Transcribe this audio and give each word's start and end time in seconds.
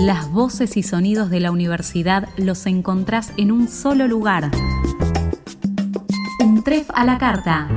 Las 0.00 0.32
voces 0.32 0.78
y 0.78 0.82
sonidos 0.82 1.28
de 1.28 1.40
la 1.40 1.50
universidad 1.50 2.30
los 2.38 2.64
encontrás 2.64 3.34
en 3.36 3.52
un 3.52 3.68
solo 3.68 4.08
lugar. 4.08 4.50
Un 6.42 6.64
tref 6.64 6.88
a 6.94 7.04
la 7.04 7.18
carta. 7.18 7.68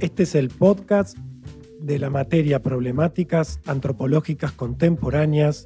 Este 0.00 0.24
es 0.24 0.34
el 0.34 0.50
podcast 0.50 1.16
de 1.80 1.98
la 1.98 2.10
materia 2.10 2.62
Problemáticas 2.62 3.58
Antropológicas 3.64 4.52
Contemporáneas 4.52 5.64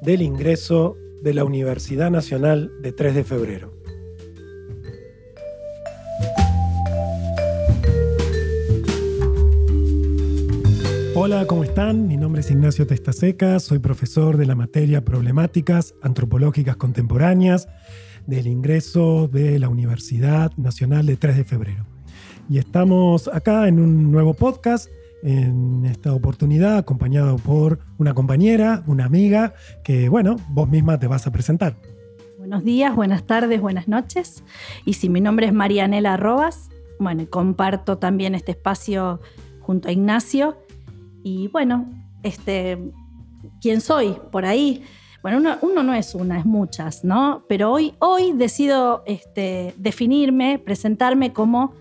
del 0.00 0.22
ingreso 0.22 0.96
de 1.26 1.34
la 1.34 1.42
Universidad 1.42 2.08
Nacional 2.08 2.70
de 2.82 2.92
3 2.92 3.16
de 3.16 3.24
Febrero. 3.24 3.72
Hola, 11.16 11.44
¿cómo 11.48 11.64
están? 11.64 12.06
Mi 12.06 12.16
nombre 12.16 12.42
es 12.42 12.50
Ignacio 12.52 12.86
Testaseca, 12.86 13.58
soy 13.58 13.80
profesor 13.80 14.36
de 14.36 14.46
la 14.46 14.54
materia 14.54 15.04
Problemáticas 15.04 15.96
Antropológicas 16.00 16.76
Contemporáneas 16.76 17.66
del 18.28 18.46
ingreso 18.46 19.26
de 19.26 19.58
la 19.58 19.68
Universidad 19.68 20.52
Nacional 20.56 21.06
de 21.06 21.16
3 21.16 21.38
de 21.38 21.44
Febrero. 21.44 21.86
Y 22.48 22.58
estamos 22.58 23.26
acá 23.26 23.66
en 23.66 23.80
un 23.80 24.12
nuevo 24.12 24.34
podcast 24.34 24.88
en 25.26 25.84
esta 25.86 26.14
oportunidad 26.14 26.78
acompañado 26.78 27.36
por 27.36 27.80
una 27.98 28.14
compañera, 28.14 28.84
una 28.86 29.06
amiga, 29.06 29.54
que 29.82 30.08
bueno, 30.08 30.36
vos 30.50 30.68
misma 30.68 31.00
te 31.00 31.08
vas 31.08 31.26
a 31.26 31.32
presentar. 31.32 31.74
Buenos 32.38 32.62
días, 32.62 32.94
buenas 32.94 33.24
tardes, 33.24 33.60
buenas 33.60 33.88
noches. 33.88 34.44
Y 34.84 34.92
si 34.92 35.08
mi 35.08 35.20
nombre 35.20 35.46
es 35.46 35.52
Marianela 35.52 36.14
Arrobas, 36.14 36.70
bueno, 37.00 37.26
comparto 37.28 37.98
también 37.98 38.36
este 38.36 38.52
espacio 38.52 39.20
junto 39.58 39.88
a 39.88 39.92
Ignacio. 39.92 40.58
Y 41.24 41.48
bueno, 41.48 41.90
este, 42.22 42.78
¿quién 43.60 43.80
soy? 43.80 44.16
Por 44.30 44.46
ahí. 44.46 44.84
Bueno, 45.22 45.58
uno, 45.60 45.82
no 45.82 45.92
es 45.92 46.14
una, 46.14 46.38
es 46.38 46.46
muchas, 46.46 47.02
¿no? 47.02 47.42
Pero 47.48 47.72
hoy, 47.72 47.94
hoy 47.98 48.30
decido 48.30 49.02
este, 49.06 49.74
definirme, 49.76 50.60
presentarme 50.60 51.32
como 51.32 51.74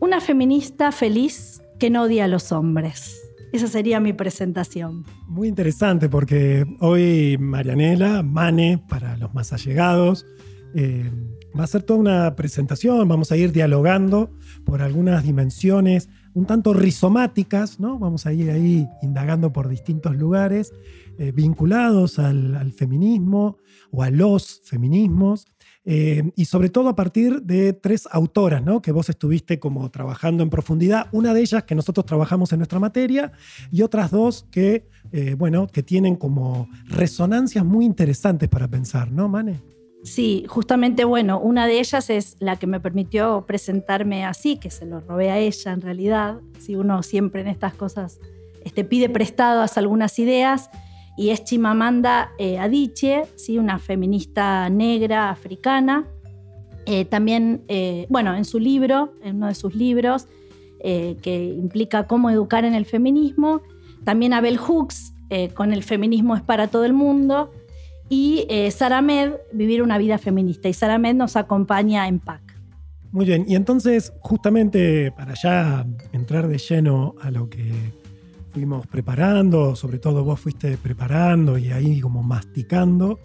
una 0.00 0.22
feminista 0.22 0.92
feliz 0.92 1.60
que 1.78 1.90
no 1.90 2.02
odia 2.02 2.24
a 2.24 2.28
los 2.28 2.52
hombres. 2.52 3.20
Esa 3.52 3.68
sería 3.68 4.00
mi 4.00 4.12
presentación. 4.12 5.04
Muy 5.28 5.48
interesante 5.48 6.08
porque 6.08 6.66
hoy 6.80 7.38
Marianela, 7.38 8.22
Mane, 8.22 8.82
para 8.88 9.16
los 9.16 9.32
más 9.34 9.52
allegados, 9.52 10.26
eh, 10.74 11.10
va 11.56 11.62
a 11.62 11.64
hacer 11.64 11.82
toda 11.82 12.00
una 12.00 12.36
presentación, 12.36 13.08
vamos 13.08 13.32
a 13.32 13.36
ir 13.36 13.52
dialogando 13.52 14.30
por 14.64 14.82
algunas 14.82 15.22
dimensiones 15.22 16.08
un 16.34 16.44
tanto 16.44 16.74
rizomáticas, 16.74 17.80
¿no? 17.80 17.98
Vamos 17.98 18.26
a 18.26 18.32
ir 18.34 18.50
ahí 18.50 18.86
indagando 19.00 19.54
por 19.54 19.70
distintos 19.70 20.16
lugares 20.16 20.74
eh, 21.18 21.32
vinculados 21.32 22.18
al, 22.18 22.72
feminismo 22.72 23.56
o 23.90 24.02
a 24.02 24.10
los 24.10 24.60
feminismos. 24.64 25.46
Eh, 25.88 26.32
y 26.34 26.46
sobre 26.46 26.68
todo 26.68 26.88
a 26.88 26.96
partir 26.96 27.42
de 27.42 27.72
tres 27.72 28.08
autoras, 28.10 28.60
¿no? 28.60 28.82
Que 28.82 28.90
vos 28.90 29.08
estuviste 29.08 29.60
como 29.60 29.88
trabajando 29.90 30.42
en 30.42 30.50
profundidad. 30.50 31.06
Una 31.12 31.32
de 31.32 31.40
ellas 31.40 31.62
que 31.62 31.76
nosotros 31.76 32.04
trabajamos 32.04 32.52
en 32.52 32.58
nuestra 32.58 32.80
materia 32.80 33.30
y 33.70 33.82
otras 33.82 34.10
dos 34.10 34.48
que, 34.50 34.88
eh, 35.12 35.34
bueno, 35.34 35.68
que 35.68 35.84
tienen 35.84 36.16
como 36.16 36.68
resonancias 36.86 37.64
muy 37.64 37.84
interesantes 37.84 38.48
para 38.48 38.66
pensar, 38.66 39.12
¿no, 39.12 39.28
Mane? 39.28 39.62
Sí, 40.02 40.44
justamente, 40.48 41.04
bueno, 41.04 41.38
una 41.40 41.66
de 41.66 41.78
ellas 41.78 42.10
es 42.10 42.36
la 42.40 42.56
que 42.56 42.66
me 42.66 42.80
permitió 42.80 43.44
presentarme 43.46 44.24
así, 44.24 44.56
que 44.56 44.70
se 44.70 44.86
lo 44.86 45.00
robé 45.00 45.30
a 45.30 45.38
ella 45.38 45.72
en 45.72 45.80
realidad. 45.80 46.40
Si 46.58 46.74
uno 46.74 47.04
siempre 47.04 47.42
en 47.42 47.46
estas 47.46 47.74
cosas 47.74 48.18
este, 48.64 48.82
pide 48.82 49.08
prestadas 49.08 49.78
algunas 49.78 50.18
ideas 50.18 50.68
y 51.16 51.30
es 51.30 51.44
Chimamanda 51.44 52.32
eh, 52.38 52.58
Adichie, 52.58 53.22
¿sí? 53.36 53.58
una 53.58 53.78
feminista 53.78 54.68
negra 54.68 55.30
africana. 55.30 56.06
Eh, 56.84 57.04
también, 57.04 57.64
eh, 57.68 58.06
bueno, 58.10 58.34
en 58.34 58.44
su 58.44 58.60
libro, 58.60 59.14
en 59.22 59.36
uno 59.36 59.48
de 59.48 59.54
sus 59.54 59.74
libros, 59.74 60.28
que 60.78 61.52
implica 61.58 62.06
cómo 62.06 62.30
educar 62.30 62.64
en 62.64 62.72
el 62.72 62.84
feminismo. 62.84 63.60
También 64.04 64.32
Abel 64.32 64.56
Hooks, 64.56 65.14
con 65.54 65.72
El 65.72 65.82
feminismo 65.82 66.36
es 66.36 66.42
para 66.42 66.68
todo 66.68 66.84
el 66.84 66.92
mundo. 66.92 67.50
Y 68.08 68.46
Sara 68.70 69.02
Med, 69.02 69.32
Vivir 69.52 69.82
una 69.82 69.98
vida 69.98 70.16
feminista. 70.16 70.68
Y 70.68 70.74
Sara 70.74 70.96
Med 70.98 71.16
nos 71.16 71.34
acompaña 71.34 72.06
en 72.06 72.20
PAC. 72.20 72.40
Muy 73.10 73.26
bien, 73.26 73.46
y 73.48 73.56
entonces 73.56 74.12
justamente 74.20 75.10
para 75.10 75.34
ya 75.34 75.84
entrar 76.12 76.46
de 76.46 76.58
lleno 76.58 77.16
a 77.20 77.32
lo 77.32 77.48
que 77.48 77.72
fuimos 78.56 78.86
preparando, 78.86 79.76
sobre 79.76 79.98
todo 79.98 80.24
vos 80.24 80.40
fuiste 80.40 80.78
preparando 80.78 81.58
y 81.58 81.72
ahí 81.72 82.00
como 82.00 82.22
masticando. 82.22 83.20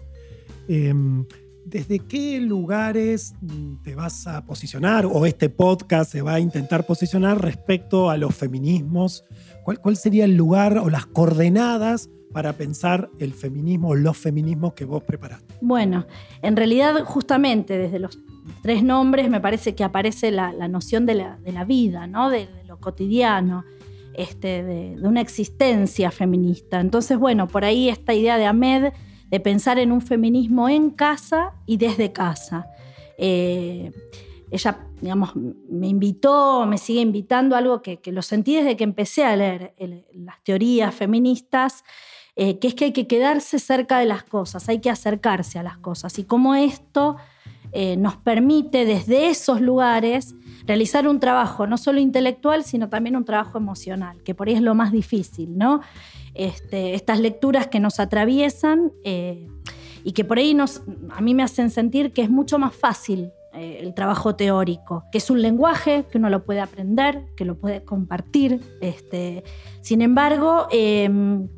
Em, 0.68 1.24
¿Desde 1.64 2.00
qué 2.00 2.38
lugares 2.38 3.34
te 3.82 3.94
vas 3.94 4.26
a 4.26 4.44
posicionar 4.44 5.06
o 5.06 5.24
este 5.24 5.48
podcast 5.48 6.12
se 6.12 6.20
va 6.20 6.34
a 6.34 6.40
intentar 6.40 6.84
posicionar 6.84 7.40
respecto 7.40 8.10
a 8.10 8.18
los 8.18 8.34
feminismos? 8.34 9.24
¿Cuál, 9.64 9.78
cuál 9.80 9.96
sería 9.96 10.26
el 10.26 10.36
lugar 10.36 10.76
o 10.76 10.90
las 10.90 11.06
coordenadas 11.06 12.10
para 12.34 12.52
pensar 12.52 13.08
el 13.18 13.32
feminismo 13.32 13.88
o 13.88 13.94
los 13.94 14.18
feminismos 14.18 14.74
que 14.74 14.84
vos 14.84 15.02
preparaste? 15.02 15.54
Bueno, 15.62 16.06
en 16.42 16.56
realidad 16.56 17.04
justamente 17.06 17.78
desde 17.78 17.98
los 17.98 18.18
tres 18.60 18.82
nombres 18.82 19.30
me 19.30 19.40
parece 19.40 19.74
que 19.74 19.82
aparece 19.82 20.30
la, 20.30 20.52
noción 20.68 21.06
de 21.06 21.14
la, 21.14 21.38
de 21.38 21.52
la 21.52 21.64
vida, 21.64 22.06
¿no? 22.06 22.28
de 22.28 22.50
lo 22.68 22.78
cotidiano. 22.78 23.64
Este, 24.14 24.62
de, 24.62 24.96
una 25.02 25.20
existencia 25.20 26.10
feminista. 26.10 26.80
Entonces, 26.80 27.18
bueno, 27.18 27.48
por 27.48 27.64
ahí 27.64 27.88
esta 27.88 28.14
idea 28.14 28.36
de 28.36 28.46
Ahmed 28.46 28.92
de 29.28 29.40
pensar 29.40 29.78
en 29.78 29.92
un 29.92 30.02
feminismo 30.02 30.68
en 30.68 30.90
casa 30.90 31.54
y 31.64 31.78
desde 31.78 32.12
casa. 32.12 32.66
Eh, 33.16 33.90
ella, 34.50 34.86
digamos, 35.00 35.32
me 35.34 35.88
invitó, 35.88 36.66
me 36.66 36.76
sigue 36.76 37.00
invitando 37.00 37.56
algo 37.56 37.80
que, 37.80 37.98
lo 38.06 38.20
sentí 38.20 38.56
desde 38.56 38.76
que 38.76 38.84
empecé 38.84 39.24
a 39.24 39.34
leer 39.34 39.74
las 40.12 40.42
teorías 40.44 40.94
feministas, 40.94 41.84
eh, 42.36 42.58
que 42.58 42.68
es 42.68 42.74
que 42.74 42.84
hay 42.86 42.92
que 42.92 43.06
quedarse 43.06 43.58
cerca 43.58 43.98
de 43.98 44.04
las 44.04 44.24
cosas, 44.24 44.68
hay 44.68 44.80
que 44.80 44.90
acercarse 44.90 45.58
a 45.58 45.62
las 45.62 45.78
cosas. 45.78 46.18
Y 46.18 46.24
cómo 46.24 46.54
esto 46.54 47.16
eh, 47.72 47.96
nos 47.96 48.16
permite 48.16 48.84
desde 48.84 49.28
esos 49.28 49.60
lugares 49.60 50.34
realizar 50.66 51.08
un 51.08 51.20
trabajo 51.20 51.66
no 51.66 51.78
solo 51.78 52.00
intelectual, 52.00 52.64
sino 52.64 52.88
también 52.88 53.16
un 53.16 53.24
trabajo 53.24 53.58
emocional, 53.58 54.22
que 54.22 54.34
por 54.34 54.48
ahí 54.48 54.54
es 54.54 54.62
lo 54.62 54.74
más 54.74 54.92
difícil, 54.92 55.56
¿no? 55.56 55.80
Este, 56.34 56.94
estas 56.94 57.20
lecturas 57.20 57.66
que 57.66 57.80
nos 57.80 58.00
atraviesan 58.00 58.92
eh, 59.04 59.48
y 60.04 60.12
que 60.12 60.24
por 60.24 60.38
ahí 60.38 60.54
nos, 60.54 60.82
a 61.10 61.20
mí 61.20 61.34
me 61.34 61.42
hacen 61.42 61.70
sentir 61.70 62.12
que 62.12 62.22
es 62.22 62.30
mucho 62.30 62.58
más 62.58 62.74
fácil 62.74 63.30
eh, 63.54 63.80
el 63.82 63.92
trabajo 63.92 64.34
teórico, 64.34 65.04
que 65.12 65.18
es 65.18 65.28
un 65.28 65.42
lenguaje 65.42 66.06
que 66.10 66.16
uno 66.16 66.30
lo 66.30 66.44
puede 66.44 66.60
aprender, 66.60 67.26
que 67.36 67.44
lo 67.44 67.58
puede 67.58 67.84
compartir. 67.84 68.60
Este, 68.80 69.44
sin 69.82 70.00
embargo, 70.00 70.68
em, 70.70 71.48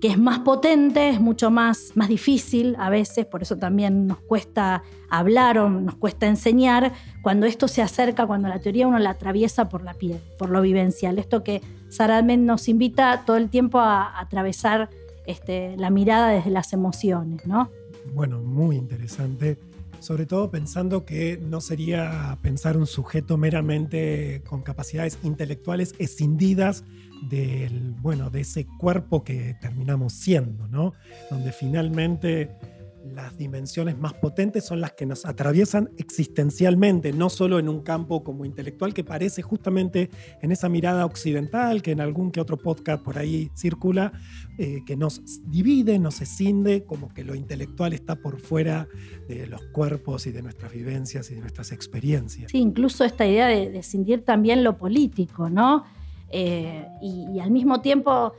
que 0.00 0.08
es 0.08 0.18
más 0.18 0.40
potente, 0.40 1.10
es 1.10 1.20
mucho 1.20 1.50
más, 1.50 1.92
más 1.94 2.08
difícil 2.08 2.74
a 2.78 2.88
veces, 2.88 3.26
por 3.26 3.42
eso 3.42 3.56
también 3.56 4.06
nos 4.06 4.18
cuesta 4.18 4.82
hablar 5.10 5.58
o 5.58 5.68
nos 5.68 5.96
cuesta 5.96 6.26
enseñar, 6.26 6.92
cuando 7.22 7.46
esto 7.46 7.68
se 7.68 7.82
acerca, 7.82 8.26
cuando 8.26 8.48
la 8.48 8.60
teoría 8.60 8.86
uno 8.86 8.98
la 8.98 9.10
atraviesa 9.10 9.68
por 9.68 9.82
la 9.82 9.92
piel, 9.94 10.18
por 10.38 10.48
lo 10.48 10.62
vivencial. 10.62 11.18
Esto 11.18 11.44
que 11.44 11.60
Sara 11.90 12.22
nos 12.22 12.68
invita 12.68 13.24
todo 13.26 13.36
el 13.36 13.50
tiempo 13.50 13.78
a, 13.78 14.18
atravesar 14.18 14.88
este, 15.26 15.76
la 15.76 15.90
mirada 15.90 16.28
desde 16.28 16.50
las 16.50 16.72
emociones, 16.72 17.46
¿no? 17.46 17.70
Bueno, 18.14 18.40
muy 18.40 18.76
interesante. 18.76 19.58
Sobre 19.98 20.24
todo 20.24 20.50
pensando 20.50 21.04
que 21.04 21.38
no 21.42 21.60
sería 21.60 22.38
pensar 22.40 22.78
un 22.78 22.86
sujeto 22.86 23.36
meramente 23.36 24.40
con 24.48 24.62
capacidades 24.62 25.18
intelectuales 25.22 25.94
escindidas 25.98 26.84
del, 27.28 27.94
bueno, 28.00 28.30
de 28.30 28.40
ese 28.40 28.66
cuerpo 28.78 29.22
que 29.24 29.54
terminamos 29.60 30.12
siendo, 30.12 30.68
¿no? 30.68 30.92
Donde 31.30 31.52
finalmente 31.52 32.56
las 33.04 33.36
dimensiones 33.36 33.98
más 33.98 34.14
potentes 34.14 34.64
son 34.64 34.80
las 34.80 34.92
que 34.92 35.06
nos 35.06 35.24
atraviesan 35.24 35.90
existencialmente, 35.96 37.12
no 37.12 37.30
solo 37.30 37.58
en 37.58 37.68
un 37.68 37.80
campo 37.80 38.22
como 38.22 38.44
intelectual 38.44 38.94
que 38.94 39.04
parece 39.04 39.42
justamente 39.42 40.10
en 40.42 40.52
esa 40.52 40.68
mirada 40.68 41.06
occidental 41.06 41.82
que 41.82 41.92
en 41.92 42.00
algún 42.00 42.30
que 42.30 42.40
otro 42.40 42.58
podcast 42.58 43.02
por 43.02 43.18
ahí 43.18 43.50
circula, 43.56 44.12
eh, 44.58 44.80
que 44.86 44.96
nos 44.96 45.22
divide, 45.50 45.98
nos 45.98 46.20
escinde, 46.20 46.84
como 46.84 47.12
que 47.12 47.24
lo 47.24 47.34
intelectual 47.34 47.92
está 47.92 48.16
por 48.16 48.40
fuera 48.40 48.88
de 49.28 49.46
los 49.46 49.62
cuerpos 49.72 50.26
y 50.26 50.32
de 50.32 50.42
nuestras 50.42 50.72
vivencias 50.72 51.30
y 51.30 51.34
de 51.34 51.40
nuestras 51.40 51.72
experiencias. 51.72 52.50
Sí, 52.50 52.58
incluso 52.58 53.04
esta 53.04 53.26
idea 53.26 53.48
de, 53.48 53.70
de 53.70 54.18
también 54.18 54.62
lo 54.62 54.76
político, 54.76 55.48
¿no? 55.48 55.84
Eh, 56.30 56.86
y, 57.00 57.40
al 57.40 57.50
mismo 57.50 57.80
tiempo, 57.80 58.32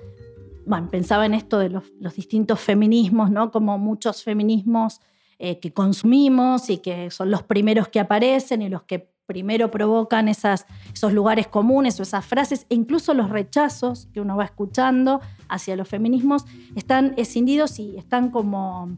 bueno, 0.66 0.90
pensaba 0.90 1.26
en 1.26 1.34
esto 1.34 1.60
de 1.60 1.70
los, 1.70 2.16
distintos 2.16 2.60
feminismos, 2.60 3.32
¿no? 3.32 3.52
Como 3.52 3.78
muchos 3.78 4.24
feminismos 4.24 5.00
eh, 5.40 5.60
que 5.60 5.74
consumimos 5.74 6.70
y 6.70 6.78
que 6.78 7.12
son 7.12 7.32
los 7.32 7.44
primeros 7.44 7.88
que 7.88 8.00
aparecen 8.00 8.62
y 8.62 8.70
los 8.70 8.84
que 8.84 9.12
primero 9.26 9.72
provocan 9.72 10.28
esas, 10.28 10.66
esos 10.94 11.14
lugares 11.14 11.48
comunes 11.48 12.00
o 12.00 12.04
esas 12.04 12.26
frases, 12.26 12.66
e 12.70 12.76
incluso 12.76 13.14
los 13.14 13.30
rechazos 13.30 14.08
que 14.14 14.20
uno 14.20 14.36
va 14.36 14.46
escuchando 14.46 15.22
hacia 15.48 15.76
los 15.76 15.88
feminismos, 15.88 16.46
están 16.76 17.14
escindidos 17.18 17.80
y 17.80 17.98
están 17.98 18.30
como... 18.30 18.98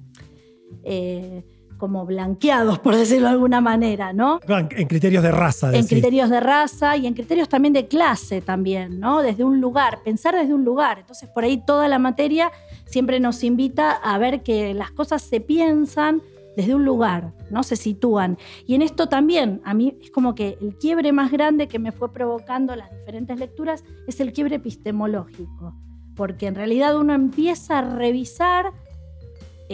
Eh, 0.84 1.44
como 1.84 2.06
blanqueados, 2.06 2.80
por 2.80 2.96
decirlo 2.96 3.28
de 3.28 3.34
alguna 3.34 3.60
manera, 3.60 4.14
¿no? 4.14 4.40
En 4.48 4.88
criterios 4.88 5.22
de 5.22 5.32
raza. 5.34 5.76
En 5.76 5.86
criterios 5.86 6.30
de 6.30 6.40
raza 6.40 6.96
y 6.96 7.08
en 7.08 7.14
criterios 7.14 7.50
también 7.50 7.74
de 7.74 7.90
clase 7.90 8.40
también, 8.40 9.02
¿no? 9.02 9.22
Desde 9.22 9.44
un 9.44 9.60
lugar, 9.60 10.00
pensar 10.02 10.34
desde 10.34 10.54
un 10.54 10.64
lugar. 10.64 11.00
Entonces, 11.00 11.28
por 11.28 11.44
ahí 11.44 11.62
toda 11.66 11.90
la 11.90 12.00
materia 12.00 12.54
siempre 12.86 13.20
nos 13.20 13.44
invita 13.44 13.92
a 13.92 14.18
ver 14.18 14.44
que 14.44 14.74
las 14.74 14.92
cosas 14.92 15.24
se 15.24 15.42
piensan 15.42 16.22
desde 16.56 16.74
un 16.74 16.86
lugar, 16.86 17.34
¿no? 17.50 17.64
Se 17.64 17.76
sitúan. 17.76 18.38
Y 18.66 18.76
en 18.76 18.82
esto 18.82 19.10
también, 19.10 19.60
a 19.66 19.74
mí 19.74 19.98
es 20.02 20.10
como 20.10 20.36
que 20.36 20.58
el 20.62 20.78
quiebre 20.78 21.12
más 21.12 21.34
grande 21.34 21.68
que 21.68 21.80
me 21.80 21.92
fue 21.92 22.14
provocando 22.14 22.78
las 22.78 22.90
diferentes 22.98 23.38
lecturas 23.38 23.84
es 24.08 24.22
el 24.22 24.32
quiebre 24.32 24.56
epistemológico, 24.56 25.76
porque 26.16 26.48
en 26.48 26.56
realidad 26.56 26.96
uno 26.96 27.14
empieza 27.14 27.80
a 27.80 27.82
revisar 27.82 28.72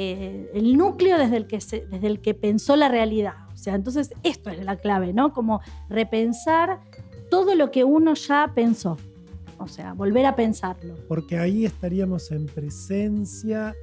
eh, 0.02 0.52
el 0.54 0.78
núcleo 0.78 1.18
desde 1.18 1.36
el, 1.36 1.48
que 1.48 1.58
desde 1.58 2.08
el 2.08 2.22
que 2.22 2.34
pensó 2.34 2.76
la 2.76 2.88
realidad. 2.88 3.36
O 3.54 3.58
sea, 3.58 3.76
entonces 3.76 4.12
esto 4.24 4.50
es 4.50 4.64
la 4.64 4.78
clave, 4.78 5.12
¿no? 5.12 5.34
Como 5.34 5.62
repensar 5.90 6.80
todo 7.30 7.54
lo 7.56 7.70
que 7.70 7.84
uno 7.84 8.14
ya 8.14 8.54
pensó. 8.56 8.98
O 9.58 9.68
sea, 9.68 9.94
volver 9.94 10.26
a 10.26 10.38
pensarlo. 10.38 10.96
Porque 11.10 11.38
ahí 11.38 11.66
estaríamos 11.66 12.32
en 12.32 12.46
presencia 12.46 13.76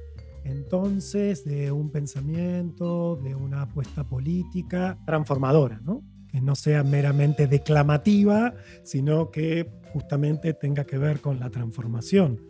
entonces 0.43 1.45
de 1.45 1.71
un 1.71 1.91
pensamiento, 1.91 3.17
de 3.17 3.35
una 3.35 3.63
apuesta 3.63 4.03
política 4.03 4.97
transformadora, 5.05 5.79
¿no? 5.83 6.01
que 6.31 6.41
no 6.41 6.55
sea 6.55 6.83
meramente 6.83 7.47
declamativa, 7.47 8.55
sino 8.83 9.29
que 9.29 9.69
justamente 9.93 10.53
tenga 10.53 10.83
que 10.85 10.97
ver 10.97 11.19
con 11.21 11.39
la 11.39 11.49
transformación. 11.49 12.41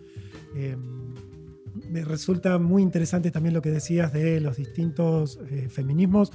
Em, 0.56 1.14
me 1.90 2.04
resulta 2.04 2.58
muy 2.58 2.82
interesante 2.82 3.32
también 3.32 3.54
lo 3.54 3.62
que 3.62 3.72
decías 3.72 4.14
de 4.14 4.40
los 4.40 4.58
distintos 4.58 5.40
eh, 5.50 5.70
feminismos, 5.70 6.32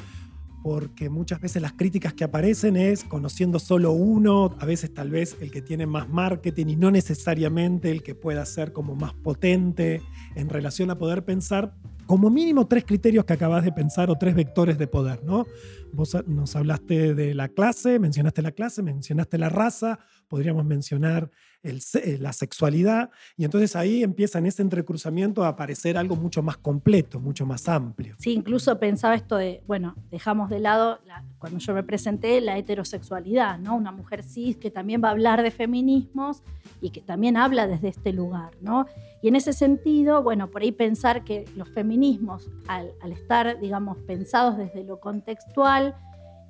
porque 0.63 1.11
muchas 1.11 1.41
veces 1.41 1.61
las 1.61 1.73
críticas 1.73 2.15
que 2.15 2.25
aparecen 2.25 2.77
es 2.77 3.03
conociendo 3.05 3.59
solo 3.59 3.93
uno, 3.93 4.57
a 4.61 4.65
veces 4.65 4.95
tal 4.95 5.11
vez 5.11 5.37
el 5.41 5.51
que 5.51 5.61
tiene 5.61 5.87
más 5.87 6.09
marketing 6.09 6.67
y 6.67 6.77
no 6.77 6.91
necesariamente 6.91 7.91
el 7.91 8.03
que 8.03 8.15
pueda 8.15 8.47
ser 8.47 8.73
como 8.73 8.95
más 8.95 9.13
potente 9.13 10.03
en 10.37 10.49
relación 10.49 10.91
a 10.91 10.99
poder 10.99 11.25
pensar 11.25 11.75
como 12.07 12.31
mínimo 12.31 12.67
tres 12.67 12.85
criterios 12.85 13.25
que 13.25 13.33
acabas 13.33 13.65
de 13.65 13.73
pensar 13.73 14.11
o 14.11 14.17
tres 14.17 14.35
vectores 14.35 14.79
de 14.79 14.87
poder, 14.87 15.25
¿no? 15.25 15.47
Vos 15.93 16.17
nos 16.27 16.55
hablaste 16.57 17.15
de 17.15 17.35
la 17.35 17.49
clase, 17.49 17.99
mencionaste 17.99 18.43
la 18.43 18.53
clase, 18.53 18.83
mencionaste 18.83 19.39
la 19.39 19.49
raza, 19.49 19.99
podríamos 20.29 20.65
mencionar 20.65 21.31
eh, 21.63 22.19
la 22.21 22.33
sexualidad, 22.33 23.11
y 23.37 23.45
entonces 23.45 23.77
ahí 23.77 24.03
empieza 24.03 24.39
en 24.39 24.47
ese 24.47 24.63
entrecruzamiento 24.63 25.45
a 25.45 25.49
aparecer 25.49 25.97
algo 25.97 26.17
mucho 26.17 26.43
más 26.43 26.57
completo, 26.57 27.21
mucho 27.21 27.47
más 27.47 27.69
amplio. 27.69 28.17
Sí, 28.19 28.33
incluso 28.33 28.79
pensaba 28.79 29.15
esto 29.15 29.37
de, 29.37 29.63
bueno, 29.67 29.95
dejamos 30.11 30.51
de 30.51 30.59
lado, 30.59 30.99
cuando 31.39 31.59
yo 31.59 31.75
me 31.75 31.83
presenté, 31.83 32.41
la 32.41 32.59
heterosexualidad, 32.59 33.59
¿no? 33.59 33.77
Una 33.77 33.93
mujer 33.93 34.23
cis 34.23 34.57
que 34.57 34.71
también 34.71 35.03
va 35.03 35.09
a 35.09 35.13
hablar 35.13 35.43
de 35.43 35.51
feminismos 35.51 36.43
y 36.81 36.91
que 36.91 37.01
también 37.01 37.37
habla 37.37 37.67
desde 37.67 37.89
este 37.89 38.13
lugar, 38.13 38.51
¿no? 38.61 38.87
Y 39.23 39.29
en 39.29 39.37
ese 39.37 39.53
sentido, 39.53 40.23
bueno, 40.23 40.51
por 40.51 40.63
ahí 40.63 40.73
pensar 40.73 41.23
que 41.23 41.45
los 41.57 41.69
feminismos, 41.69 42.51
al, 42.67 42.91
al 43.01 43.13
estar, 43.13 43.61
digamos, 43.61 43.99
pensados 43.99 44.57
desde 44.57 44.83
lo 44.83 44.99
contextual, 44.99 45.95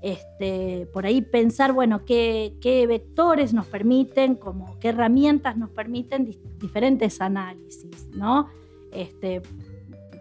este, 0.03 0.89
por 0.93 1.07
ahí 1.07 1.23
pensar, 1.23 1.73
bueno, 1.73 2.05
qué, 2.05 2.53
vectores 2.89 3.55
nos 3.55 3.67
permiten, 3.67 4.35
como, 4.35 4.79
qué 4.81 4.89
herramientas 4.89 5.57
nos 5.57 5.71
permiten 5.71 6.37
diferentes 6.59 7.21
análisis, 7.21 8.09
¿no? 8.13 8.49
Este, 8.91 9.43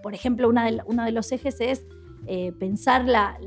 por 0.04 0.14
ejemplo, 0.14 0.48
una 0.48 0.70
de, 0.70 0.82
uno 0.86 1.04
de 1.04 1.12
los 1.12 1.32
ejes 1.32 1.60
es 1.60 1.86
eh, 2.28 2.52
pensar 2.54 3.06
la, 3.06 3.38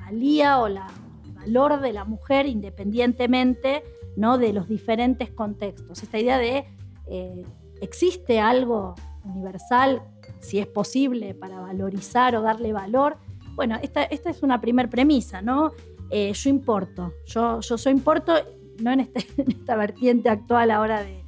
valía 0.00 0.60
o 0.60 0.68
la, 0.68 0.86
el 1.24 1.32
valor 1.32 1.80
de 1.80 1.92
la 1.92 2.04
mujer 2.04 2.46
independientemente 2.46 3.82
¿no? 4.16 4.38
de 4.38 4.52
los 4.52 4.68
diferentes 4.68 5.30
contextos. 5.30 6.02
Esta 6.02 6.18
idea 6.18 6.38
de 6.38 6.64
eh, 7.06 7.44
existe 7.80 8.40
algo 8.40 8.94
universal, 9.24 10.02
si 10.40 10.58
es 10.58 10.66
posible, 10.66 11.34
para 11.34 11.60
valorizar 11.60 12.36
o 12.36 12.42
darle 12.42 12.72
valor 12.72 13.18
bueno, 13.54 13.78
esta, 13.82 14.04
es 14.04 14.42
una 14.42 14.60
primer 14.60 14.88
premisa, 14.88 15.42
¿no? 15.42 15.72
Eh, 16.10 16.32
yo 16.32 16.50
importo, 16.50 17.12
yo, 17.26 17.60
yo 17.60 17.78
soy 17.78 17.92
importo, 17.92 18.34
no 18.80 18.92
en, 18.92 19.00
este, 19.00 19.26
esta 19.48 19.76
vertiente 19.76 20.28
actual 20.28 20.70
ahora 20.70 21.02
de, 21.02 21.24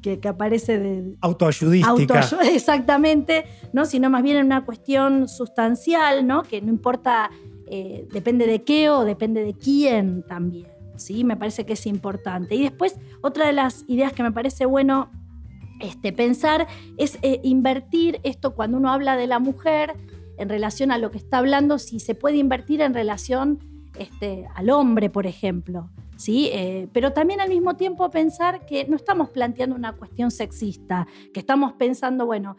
que, 0.00 0.28
aparece 0.28 0.78
de... 0.78 1.16
Autoayudística. 1.20 2.20
exactamente, 2.52 3.44
¿no? 3.72 3.84
Sino 3.84 4.10
más 4.10 4.22
bien 4.22 4.38
en 4.38 4.46
una 4.46 4.64
cuestión 4.64 5.28
sustancial, 5.28 6.26
¿no? 6.26 6.42
Que 6.42 6.60
no 6.60 6.68
importa, 6.68 7.30
eh, 7.66 8.06
depende 8.12 8.46
de 8.46 8.62
qué 8.62 8.90
o 8.90 9.04
depende 9.04 9.44
de 9.44 9.54
quién 9.54 10.22
también, 10.22 10.68
¿sí? 10.96 11.24
Me 11.24 11.36
parece 11.36 11.64
que 11.66 11.74
es 11.74 11.86
importante. 11.86 12.54
Y 12.54 12.62
después, 12.62 12.96
otra 13.20 13.46
de 13.46 13.52
las 13.52 13.84
ideas 13.88 14.12
que 14.12 14.22
me 14.22 14.32
parece 14.32 14.66
bueno 14.66 15.10
este, 15.80 16.12
pensar 16.12 16.66
es 16.98 17.18
eh, 17.22 17.40
invertir 17.42 18.20
esto 18.22 18.54
cuando 18.54 18.76
uno 18.76 18.92
habla 18.92 19.16
de 19.16 19.26
la 19.26 19.38
mujer 19.38 19.94
en 20.40 20.48
relación 20.48 20.90
a 20.90 20.98
lo 20.98 21.10
que 21.10 21.18
está 21.18 21.38
hablando, 21.38 21.78
si 21.78 22.00
se 22.00 22.14
puede 22.14 22.38
invertir 22.38 22.80
en 22.80 22.94
relación 22.94 23.58
este, 23.98 24.46
al 24.54 24.70
hombre, 24.70 25.10
por 25.10 25.26
ejemplo. 25.26 25.90
¿sí? 26.16 26.48
Eh, 26.52 26.88
pero 26.92 27.12
también 27.12 27.40
al 27.40 27.50
mismo 27.50 27.76
tiempo 27.76 28.10
pensar 28.10 28.64
que 28.64 28.86
no 28.86 28.96
estamos 28.96 29.30
planteando 29.30 29.76
una 29.76 29.92
cuestión 29.92 30.30
sexista, 30.30 31.06
que 31.34 31.40
estamos 31.40 31.74
pensando, 31.74 32.26
bueno, 32.26 32.56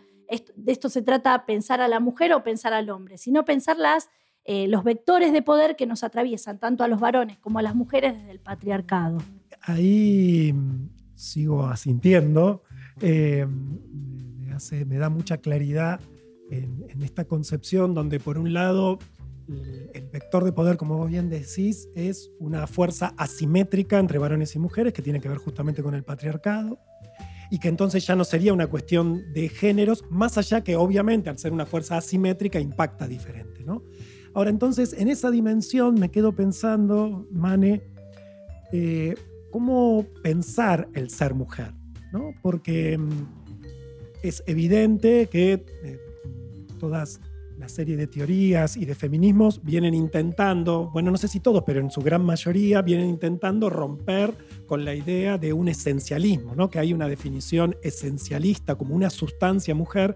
de 0.55 0.71
esto 0.71 0.89
se 0.89 1.01
trata 1.01 1.45
pensar 1.45 1.81
a 1.81 1.87
la 1.87 1.99
mujer 1.99 2.33
o 2.33 2.43
pensar 2.43 2.73
al 2.73 2.89
hombre, 2.89 3.17
sino 3.17 3.45
pensar 3.45 3.77
las, 3.77 4.09
eh, 4.45 4.67
los 4.67 4.83
vectores 4.83 5.33
de 5.33 5.41
poder 5.41 5.75
que 5.75 5.85
nos 5.85 6.03
atraviesan 6.03 6.59
tanto 6.59 6.83
a 6.83 6.87
los 6.87 6.99
varones 6.99 7.37
como 7.39 7.59
a 7.59 7.61
las 7.61 7.75
mujeres 7.75 8.15
desde 8.15 8.31
el 8.31 8.39
patriarcado. 8.39 9.17
Ahí 9.61 10.53
mm, 10.53 10.89
sigo 11.15 11.65
asintiendo, 11.65 12.63
eh, 13.01 13.45
me 14.85 14.97
da 14.97 15.09
mucha 15.09 15.37
claridad 15.37 15.99
en, 16.51 17.01
esta 17.01 17.25
concepción 17.25 17.93
donde 17.93 18.19
por 18.19 18.37
un 18.37 18.53
lado 18.53 18.99
el 19.93 20.07
vector 20.07 20.43
de 20.45 20.53
poder, 20.53 20.77
como 20.77 20.97
vos 20.97 21.09
bien 21.09 21.29
decís, 21.29 21.89
es 21.95 22.31
una 22.39 22.67
fuerza 22.67 23.13
asimétrica 23.17 23.99
entre 23.99 24.17
varones 24.17 24.55
y 24.55 24.59
mujeres 24.59 24.93
que 24.93 25.01
tiene 25.01 25.19
que 25.19 25.27
ver 25.27 25.39
justamente 25.39 25.83
con 25.83 25.93
el 25.93 26.03
patriarcado 26.03 26.79
y 27.49 27.59
que 27.59 27.67
entonces 27.67 28.05
ya 28.05 28.15
no 28.15 28.23
sería 28.23 28.53
una 28.53 28.67
cuestión 28.67 29.33
de 29.33 29.49
géneros, 29.49 30.05
más 30.09 30.37
allá 30.37 30.63
que 30.63 30.77
obviamente 30.77 31.29
al 31.29 31.37
ser 31.37 31.51
una 31.51 31.65
fuerza 31.65 31.97
asimétrica 31.97 32.59
impacta 32.59 33.07
diferente. 33.07 33.63
¿no? 33.65 33.83
Ahora 34.33 34.51
entonces 34.51 34.93
en 34.93 35.09
esa 35.09 35.31
dimensión 35.31 35.95
me 35.95 36.11
quedo 36.11 36.33
pensando, 36.33 37.27
Mane, 37.31 37.81
eh, 38.71 39.15
cómo 39.51 40.05
pensar 40.23 40.87
el 40.93 41.09
ser 41.09 41.33
mujer, 41.33 41.73
¿no? 42.13 42.33
porque 42.41 42.97
mm, 42.97 43.09
es 44.23 44.43
evidente 44.47 45.27
que... 45.27 45.65
Eh, 45.83 46.10
todas 46.81 47.21
la 47.59 47.69
serie 47.69 47.95
de 47.95 48.07
teorías 48.07 48.75
y 48.75 48.85
de 48.85 48.95
feminismos 48.95 49.61
vienen 49.63 49.93
intentando, 49.93 50.89
bueno, 50.91 51.11
no 51.11 51.17
sé 51.17 51.27
si 51.27 51.39
todos, 51.39 51.63
pero 51.63 51.79
en 51.79 51.91
su 51.91 52.01
gran 52.01 52.25
mayoría 52.25 52.81
vienen 52.81 53.07
intentando 53.07 53.69
romper 53.69 54.33
con 54.65 54.83
la 54.83 54.95
idea 54.95 55.37
de 55.37 55.53
un 55.53 55.67
esencialismo, 55.67 56.55
¿no? 56.55 56.71
que 56.71 56.79
hay 56.79 56.91
una 56.91 57.07
definición 57.07 57.77
esencialista 57.83 58.75
como 58.75 58.95
una 58.95 59.11
sustancia 59.11 59.75
mujer 59.75 60.15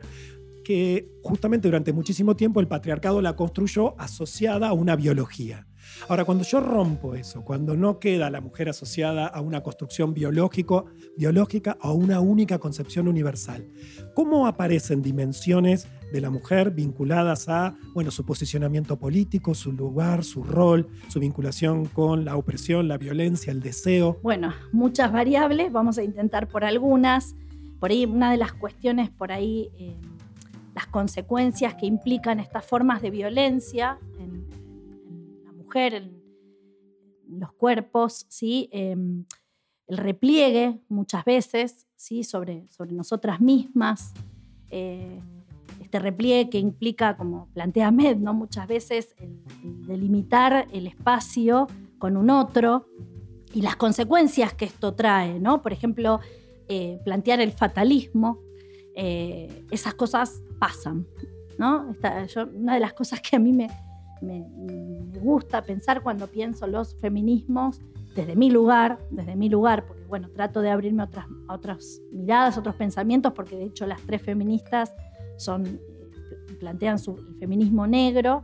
que 0.63 1.07
justamente 1.21 1.67
durante 1.67 1.93
muchísimo 1.93 2.35
tiempo 2.35 2.59
el 2.61 2.67
patriarcado 2.67 3.21
la 3.21 3.35
construyó 3.35 3.93
asociada 4.01 4.69
a 4.69 4.73
una 4.73 4.95
biología. 4.95 5.67
Ahora, 6.07 6.25
cuando 6.25 6.43
yo 6.43 6.59
rompo 6.59 7.15
eso, 7.15 7.43
cuando 7.43 7.75
no 7.75 7.99
queda 7.99 8.29
la 8.29 8.41
mujer 8.41 8.69
asociada 8.69 9.27
a 9.27 9.41
una 9.41 9.61
construcción 9.61 10.13
biológico, 10.13 10.85
biológica 11.17 11.77
o 11.81 11.87
a 11.87 11.93
una 11.93 12.19
única 12.19 12.59
concepción 12.59 13.07
universal, 13.07 13.67
¿cómo 14.13 14.47
aparecen 14.47 15.01
dimensiones 15.01 15.87
de 16.11 16.21
la 16.21 16.29
mujer 16.29 16.71
vinculadas 16.71 17.49
a 17.49 17.75
bueno, 17.93 18.11
su 18.11 18.25
posicionamiento 18.25 18.97
político, 18.97 19.53
su 19.53 19.71
lugar, 19.71 20.23
su 20.23 20.43
rol, 20.43 20.87
su 21.09 21.19
vinculación 21.19 21.85
con 21.85 22.25
la 22.25 22.35
opresión, 22.37 22.87
la 22.87 22.97
violencia, 22.97 23.51
el 23.51 23.61
deseo. 23.61 24.19
Bueno, 24.21 24.53
muchas 24.71 25.11
variables, 25.11 25.71
vamos 25.71 25.97
a 25.97 26.03
intentar 26.03 26.47
por 26.47 26.63
algunas. 26.63 27.35
Por 27.79 27.91
ahí 27.91 28.05
una 28.05 28.31
de 28.31 28.37
las 28.37 28.53
cuestiones, 28.53 29.09
por 29.09 29.31
ahí 29.31 29.69
eh, 29.77 29.95
las 30.73 30.87
consecuencias 30.87 31.75
que 31.75 31.85
implican 31.85 32.39
estas 32.39 32.65
formas 32.65 33.01
de 33.01 33.09
violencia 33.09 33.97
en, 34.19 34.45
en, 35.75 36.23
los 37.27 37.51
cuerpos, 37.53 38.25
¿sí? 38.29 38.69
Em, 38.71 39.25
el 39.87 39.97
repliegue 39.97 40.79
muchas 40.89 41.25
veces 41.25 41.87
¿sí? 41.95 42.23
sobre, 42.23 42.67
sobre 42.69 42.91
nosotras 42.93 43.41
mismas. 43.41 44.13
Eh, 44.69 45.19
este 45.81 45.99
repliegue 45.99 46.49
que 46.49 46.59
implica, 46.59 47.17
como 47.17 47.47
plantea 47.53 47.91
Med, 47.91 48.17
¿no? 48.17 48.33
muchas 48.33 48.67
veces 48.67 49.15
el, 49.17 49.41
delimitar 49.85 50.67
el 50.71 50.87
espacio 50.87 51.67
con 51.99 52.17
un 52.17 52.29
otro 52.29 52.87
y 53.53 53.61
las 53.61 53.75
consecuencias 53.75 54.53
que 54.53 54.65
esto 54.65 54.95
trae, 54.95 55.39
¿no? 55.39 55.61
Por 55.61 55.71
ejemplo, 55.71 56.19
eh, 56.67 56.99
plantear 57.05 57.39
el 57.39 57.51
fatalismo, 57.51 58.39
eh, 58.95 59.65
esas 59.71 59.93
cosas 59.93 60.41
pasan, 60.59 61.07
¿no? 61.57 61.95
una 62.53 62.73
de 62.73 62.79
las 62.79 62.93
cosas 62.93 63.21
que 63.21 63.35
a 63.35 63.39
mí 63.39 63.53
me, 63.53 63.69
me, 64.25 65.19
gusta 65.19 65.63
pensar 65.63 66.03
cuando 66.03 66.27
pienso 66.27 66.67
los 66.67 66.95
feminismos 66.95 67.79
desde 68.15 68.35
mi 68.35 68.49
lugar, 68.49 68.99
desde 69.09 69.35
mi 69.35 69.49
lugar, 69.49 69.85
porque 69.85 70.03
bueno, 70.05 70.29
trato 70.29 70.61
de 70.61 70.69
abrirme 70.69 71.03
otras, 71.03 71.25
otras 71.49 72.01
miradas, 72.11 72.57
otros 72.57 72.75
pensamientos, 72.75 73.33
porque 73.33 73.55
de 73.55 73.65
hecho 73.65 73.85
las 73.85 74.01
tres 74.01 74.21
feministas 74.21 74.93
son, 75.37 75.65
eh, 75.65 76.53
plantean 76.59 76.99
su, 76.99 77.17
el 77.17 77.35
feminismo 77.39 77.87
negro. 77.87 78.41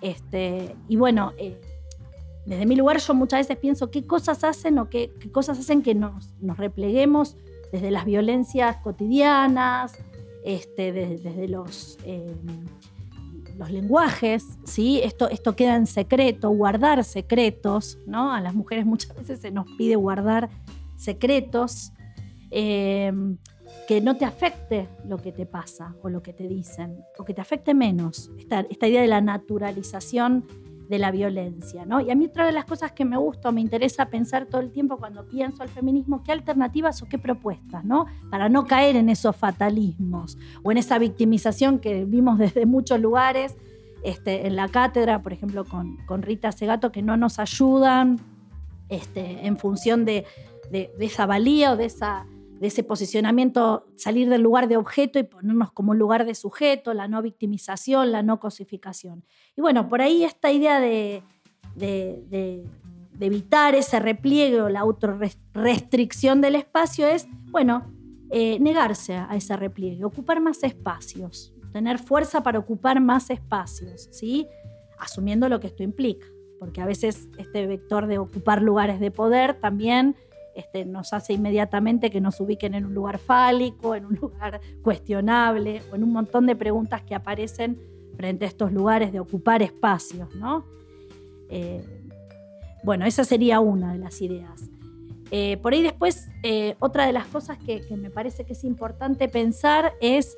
Este, 0.00 0.74
y 0.88 0.96
bueno, 0.96 1.32
eh, 1.38 1.60
desde 2.46 2.66
mi 2.66 2.76
lugar 2.76 2.98
yo 2.98 3.14
muchas 3.14 3.40
veces 3.40 3.56
pienso 3.56 3.90
qué 3.90 4.06
cosas 4.06 4.44
hacen 4.44 4.78
o 4.78 4.90
qué, 4.90 5.12
cosas 5.32 5.58
hacen 5.58 5.82
que 5.82 5.94
nos, 5.94 6.34
nos, 6.40 6.58
repleguemos 6.58 7.36
desde 7.72 7.90
las 7.90 8.04
violencias 8.04 8.76
cotidianas, 8.78 9.96
este, 10.44 10.92
desde, 10.92 11.48
los... 11.48 11.98
Eh, 12.04 12.34
los 13.56 13.70
lenguajes, 13.70 14.44
¿sí? 14.64 15.00
Esto, 15.02 15.28
esto 15.28 15.56
queda 15.56 15.76
en 15.76 15.86
secreto, 15.86 16.50
guardar 16.50 17.04
secretos, 17.04 17.98
¿no? 18.06 18.32
A 18.32 18.40
las 18.40 18.54
mujeres 18.54 18.86
muchas 18.86 19.14
veces 19.16 19.40
se 19.40 19.50
nos 19.50 19.66
pide 19.76 19.96
guardar 19.96 20.50
secretos, 20.96 21.92
em, 22.50 23.38
que 23.88 24.00
no 24.00 24.16
te 24.16 24.24
afecte 24.24 24.88
lo 25.06 25.18
que 25.18 25.32
te 25.32 25.46
pasa 25.46 25.94
o 26.02 26.08
lo 26.08 26.22
que 26.22 26.32
te 26.32 26.48
dicen, 26.48 26.98
o 27.18 27.24
que 27.24 27.34
te 27.34 27.40
afecte 27.40 27.74
menos, 27.74 28.30
esta, 28.38 28.60
esta 28.60 28.86
idea 28.86 29.02
de 29.02 29.08
la 29.08 29.20
naturalización 29.20 30.46
de 30.88 30.98
la 30.98 31.10
violencia. 31.10 31.84
¿no? 31.84 32.00
Y 32.00 32.10
a 32.10 32.14
mí 32.14 32.26
otra 32.26 32.46
de 32.46 32.52
las 32.52 32.64
cosas 32.64 32.92
que 32.92 33.04
me 33.04 33.16
gusta 33.16 33.50
me 33.52 33.60
interesa 33.60 34.06
pensar 34.06 34.46
todo 34.46 34.60
el 34.60 34.70
tiempo 34.70 34.96
cuando 34.98 35.26
pienso 35.26 35.62
al 35.62 35.68
feminismo, 35.68 36.22
qué 36.22 36.32
alternativas 36.32 37.02
o 37.02 37.06
qué 37.06 37.18
propuestas, 37.18 37.84
¿no? 37.84 38.06
Para 38.30 38.48
no 38.48 38.66
caer 38.66 38.96
en 38.96 39.08
esos 39.08 39.36
fatalismos 39.36 40.38
o 40.62 40.72
en 40.72 40.78
esa 40.78 40.98
victimización 40.98 41.78
que 41.78 42.04
vimos 42.04 42.38
desde 42.38 42.66
muchos 42.66 43.00
lugares, 43.00 43.56
este, 44.02 44.46
en 44.46 44.56
la 44.56 44.68
cátedra, 44.68 45.22
por 45.22 45.32
ejemplo, 45.32 45.64
con, 45.64 45.96
con 46.06 46.22
Rita 46.22 46.52
Segato, 46.52 46.92
que 46.92 47.02
no 47.02 47.16
nos 47.16 47.38
ayudan 47.38 48.20
este, 48.90 49.46
en 49.46 49.56
función 49.56 50.04
de, 50.04 50.26
de 50.70 50.90
esa 50.98 51.24
valía 51.24 51.72
o 51.72 51.76
de 51.76 51.86
esa 51.86 52.26
de 52.60 52.66
ese 52.68 52.84
posicionamiento, 52.84 53.86
salir 53.96 54.28
del 54.28 54.42
lugar 54.42 54.68
de 54.68 54.76
objeto 54.76 55.18
y 55.18 55.24
ponernos 55.24 55.72
como 55.72 55.94
lugar 55.94 56.24
de 56.24 56.34
sujeto, 56.34 56.94
la 56.94 57.08
no 57.08 57.20
victimización, 57.20 58.12
la 58.12 58.22
no 58.22 58.40
cosificación. 58.40 59.24
Y 59.56 59.60
bueno, 59.60 59.88
por 59.88 60.00
ahí 60.00 60.24
esta 60.24 60.52
idea 60.52 60.80
de, 60.80 61.22
de, 61.74 62.64
evitar 63.20 63.74
ese 63.74 63.98
repliegue 64.00 64.60
o 64.60 64.68
la 64.68 64.80
autorrestricción 64.80 66.40
del 66.40 66.56
espacio 66.56 67.06
es, 67.06 67.26
bueno, 67.50 67.92
eh, 68.30 68.58
negarse 68.60 69.14
a 69.14 69.34
ese 69.34 69.56
repliegue, 69.56 70.04
ocupar 70.04 70.40
más 70.40 70.62
espacios, 70.62 71.54
tener 71.72 71.98
fuerza 71.98 72.42
para 72.42 72.58
ocupar 72.58 73.00
más 73.00 73.30
espacios, 73.30 74.08
¿sí? 74.12 74.46
asumiendo 74.98 75.48
lo 75.48 75.60
que 75.60 75.68
esto 75.68 75.82
implica, 75.82 76.26
porque 76.58 76.80
a 76.80 76.86
veces 76.86 77.28
este 77.38 77.66
vector 77.66 78.06
de 78.06 78.18
ocupar 78.18 78.62
lugares 78.62 79.00
de 79.00 79.10
poder 79.10 79.54
también 79.54 80.16
este, 80.54 80.84
nos 80.84 81.12
hace 81.12 81.32
inmediatamente 81.32 82.10
que 82.10 82.20
nos 82.20 82.40
ubiquen 82.40 82.74
en 82.74 82.84
un 82.86 82.94
lugar 82.94 83.18
fálico, 83.18 83.94
en 83.94 84.06
un 84.06 84.14
lugar 84.20 84.60
cuestionable, 84.82 85.82
o 85.90 85.96
en 85.96 86.04
un 86.04 86.12
montón 86.12 86.46
de 86.46 86.56
preguntas 86.56 87.02
que 87.02 87.14
aparecen 87.14 87.78
frente 88.16 88.44
a 88.44 88.48
estos 88.48 88.72
lugares 88.72 89.12
de 89.12 89.20
ocupar 89.20 89.62
espacios, 89.62 90.34
¿no? 90.34 90.64
Eh, 91.48 91.84
bueno, 92.82 93.06
esa 93.06 93.24
sería 93.24 93.60
una 93.60 93.92
de 93.92 93.98
las 93.98 94.20
ideas. 94.20 94.70
Eh, 95.30 95.56
por 95.56 95.72
ahí 95.72 95.82
después, 95.82 96.28
eh, 96.42 96.76
otra 96.78 97.06
de 97.06 97.12
las 97.12 97.26
cosas 97.26 97.58
que, 97.58 97.82
me 97.96 98.10
parece 98.10 98.44
que 98.44 98.52
es 98.52 98.62
importante 98.64 99.28
pensar 99.28 99.94
es 100.00 100.36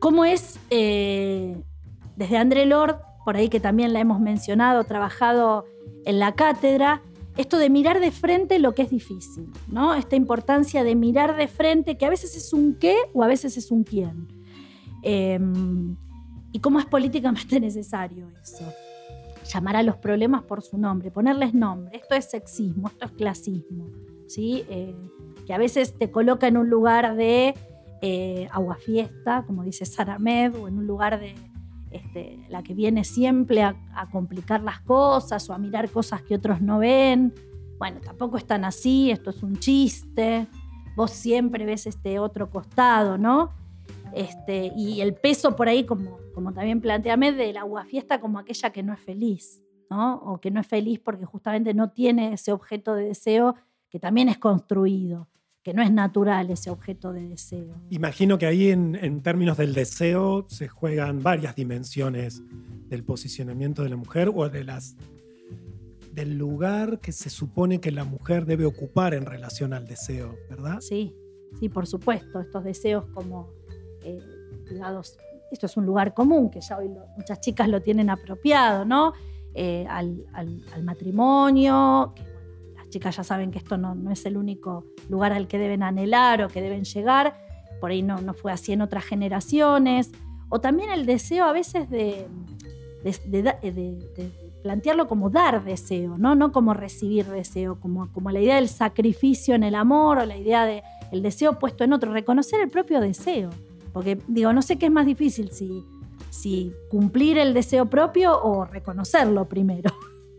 cómo 0.00 0.24
es, 0.24 0.58
desde 0.68 2.36
André 2.36 2.66
Lord, 2.66 2.98
por 3.24 3.36
ahí 3.36 3.48
que 3.48 3.60
también 3.60 3.92
la 3.92 4.00
hemos 4.00 4.20
mencionado, 4.20 4.82
trabajado 4.84 5.64
en 6.04 6.18
la 6.18 6.34
cátedra, 6.34 7.02
esto 7.36 7.58
de 7.58 7.70
mirar 7.70 8.00
de 8.00 8.10
frente 8.10 8.58
lo 8.58 8.74
que 8.74 8.82
es 8.82 8.90
difícil, 8.90 9.50
¿no? 9.68 9.94
Esta 9.94 10.16
importancia 10.16 10.84
de 10.84 10.94
mirar 10.94 11.36
de 11.36 11.48
frente, 11.48 11.98
que 11.98 12.06
a 12.06 12.10
veces 12.10 12.36
es 12.36 12.52
un 12.52 12.74
qué 12.74 12.96
o 13.12 13.22
a 13.22 13.26
veces 13.26 13.56
es 13.56 13.70
un 13.70 13.84
quién. 13.84 14.28
Em, 15.02 15.96
y 16.52 16.60
cómo 16.60 16.78
es 16.78 16.86
políticamente 16.86 17.60
necesario 17.60 18.28
eso. 18.42 18.64
Llamar 19.52 19.76
a 19.76 19.82
los 19.82 19.96
problemas 19.96 20.42
por 20.42 20.62
su 20.62 20.78
nombre, 20.78 21.10
ponerles 21.10 21.54
nombre. 21.54 21.96
Esto 21.96 22.14
es 22.14 22.24
sexismo, 22.24 22.88
esto 22.88 23.04
es 23.04 23.12
clasismo, 23.12 23.90
¿sí? 24.26 24.64
Eh, 24.68 24.96
que 25.46 25.54
a 25.54 25.58
veces 25.58 25.96
te 25.96 26.10
coloca 26.10 26.48
en 26.48 26.56
un 26.56 26.68
lugar 26.68 27.14
de 27.14 27.54
eh, 28.02 28.48
aguafiesta, 28.50 29.44
como 29.46 29.62
dice 29.62 29.84
Saramed, 29.84 30.56
o 30.56 30.68
en 30.68 30.78
un 30.78 30.86
lugar 30.86 31.20
de 31.20 31.34
este, 31.96 32.38
la 32.48 32.62
que 32.62 32.74
viene 32.74 33.04
siempre 33.04 33.62
a, 33.62 33.76
complicar 34.12 34.62
las 34.62 34.80
cosas 34.80 35.48
o 35.48 35.54
a 35.54 35.58
mirar 35.58 35.90
cosas 35.90 36.22
que 36.22 36.34
otros 36.34 36.60
no 36.60 36.78
ven. 36.78 37.34
Bueno, 37.78 38.00
tampoco 38.00 38.36
es 38.36 38.46
tan 38.46 38.64
así, 38.64 39.10
esto 39.10 39.30
es 39.30 39.42
un 39.42 39.56
chiste. 39.56 40.46
Vos 40.96 41.10
siempre 41.10 41.64
ves 41.64 41.86
este 41.86 42.18
otro 42.18 42.50
costado, 42.50 43.18
¿no? 43.18 43.50
Este, 44.14 44.72
y 44.76 45.00
el 45.00 45.14
peso 45.14 45.56
por 45.56 45.68
ahí, 45.68 45.84
como, 45.84 46.18
como 46.34 46.52
también 46.52 46.80
planteame, 46.80 47.32
del 47.32 47.56
aguafiesta 47.56 48.20
como 48.20 48.38
aquella 48.38 48.70
que 48.70 48.82
no 48.82 48.92
es 48.92 49.00
feliz, 49.00 49.62
¿no? 49.90 50.16
O 50.16 50.40
que 50.40 50.50
no 50.50 50.60
es 50.60 50.66
feliz 50.66 51.00
porque 51.00 51.24
justamente 51.24 51.74
no 51.74 51.90
tiene 51.90 52.32
ese 52.32 52.52
objeto 52.52 52.94
de 52.94 53.06
deseo 53.06 53.56
que 53.90 53.98
también 53.98 54.28
es 54.28 54.38
construido 54.38 55.28
que 55.66 55.74
no 55.74 55.82
es 55.82 55.90
natural 55.90 56.48
ese 56.48 56.70
objeto 56.70 57.12
de 57.12 57.26
deseo. 57.26 57.74
Imagino 57.90 58.38
que 58.38 58.46
ahí 58.46 58.70
en, 58.70 59.20
términos 59.20 59.56
del 59.56 59.74
deseo 59.74 60.46
se 60.48 60.68
juegan 60.68 61.24
varias 61.24 61.56
dimensiones 61.56 62.40
del 62.88 63.02
posicionamiento 63.02 63.82
de 63.82 63.88
la 63.88 63.96
mujer 63.96 64.30
o 64.32 64.48
de 64.48 64.62
las 64.62 64.94
del 66.12 66.38
lugar 66.38 67.00
que 67.00 67.10
se 67.10 67.30
supone 67.30 67.80
que 67.80 67.90
la 67.90 68.04
mujer 68.04 68.46
debe 68.46 68.64
ocupar 68.64 69.12
en 69.12 69.26
relación 69.26 69.72
al 69.72 69.88
deseo, 69.88 70.36
¿verdad? 70.48 70.78
Sí, 70.80 71.16
sí, 71.58 71.68
por 71.68 71.88
supuesto. 71.88 72.38
Estos 72.38 72.62
deseos 72.62 73.04
como 73.12 73.50
eh, 74.04 74.20
esto 75.50 75.66
es 75.66 75.76
un 75.76 75.84
lugar 75.84 76.14
común, 76.14 76.48
que 76.48 76.60
ya 76.60 76.78
hoy 76.78 76.88
muchas 77.16 77.40
chicas 77.40 77.68
lo 77.68 77.82
tienen 77.82 78.08
apropiado, 78.08 78.84
¿no? 78.84 79.14
Eh, 79.52 79.84
al, 79.88 80.24
al, 80.32 80.84
matrimonio, 80.84 82.14
chicas 82.88 83.16
ya 83.16 83.24
saben 83.24 83.50
que 83.50 83.58
esto 83.58 83.76
no, 83.76 84.10
es 84.10 84.26
el 84.26 84.36
único 84.36 84.84
lugar 85.08 85.32
al 85.32 85.48
que 85.48 85.58
deben 85.58 85.82
anhelar 85.82 86.42
o 86.42 86.48
que 86.48 86.60
deben 86.60 86.84
llegar, 86.84 87.34
por 87.80 87.90
ahí 87.90 88.02
no, 88.02 88.20
no 88.20 88.34
fue 88.34 88.52
así 88.52 88.72
en 88.72 88.82
otras 88.82 89.04
generaciones, 89.04 90.10
o 90.48 90.60
también 90.60 90.90
el 90.90 91.06
deseo 91.06 91.44
a 91.44 91.52
veces 91.52 91.90
de, 91.90 92.26
de, 93.02 94.30
plantearlo 94.62 95.06
como 95.06 95.30
dar 95.30 95.62
deseo, 95.64 96.18
¿no? 96.18 96.34
no 96.34 96.52
como 96.52 96.74
recibir 96.74 97.26
deseo, 97.26 97.78
como, 97.78 98.12
como 98.12 98.30
la 98.30 98.40
idea 98.40 98.56
del 98.56 98.68
sacrificio 98.68 99.54
en 99.54 99.62
el 99.62 99.74
amor 99.74 100.18
o 100.18 100.26
la 100.26 100.36
idea 100.36 100.64
del 100.64 101.22
deseo 101.22 101.58
puesto 101.58 101.84
en 101.84 101.92
otro, 101.92 102.12
reconocer 102.12 102.60
el 102.60 102.68
propio 102.68 103.00
deseo, 103.00 103.50
porque 103.92 104.18
digo, 104.26 104.52
no 104.52 104.62
sé 104.62 104.76
qué 104.76 104.86
es 104.86 104.92
más 104.92 105.06
difícil, 105.06 105.50
si, 105.50 105.84
si 106.30 106.72
cumplir 106.90 107.38
el 107.38 107.54
deseo 107.54 107.86
propio 107.86 108.40
o 108.42 108.64
reconocerlo 108.64 109.48
primero 109.48 109.90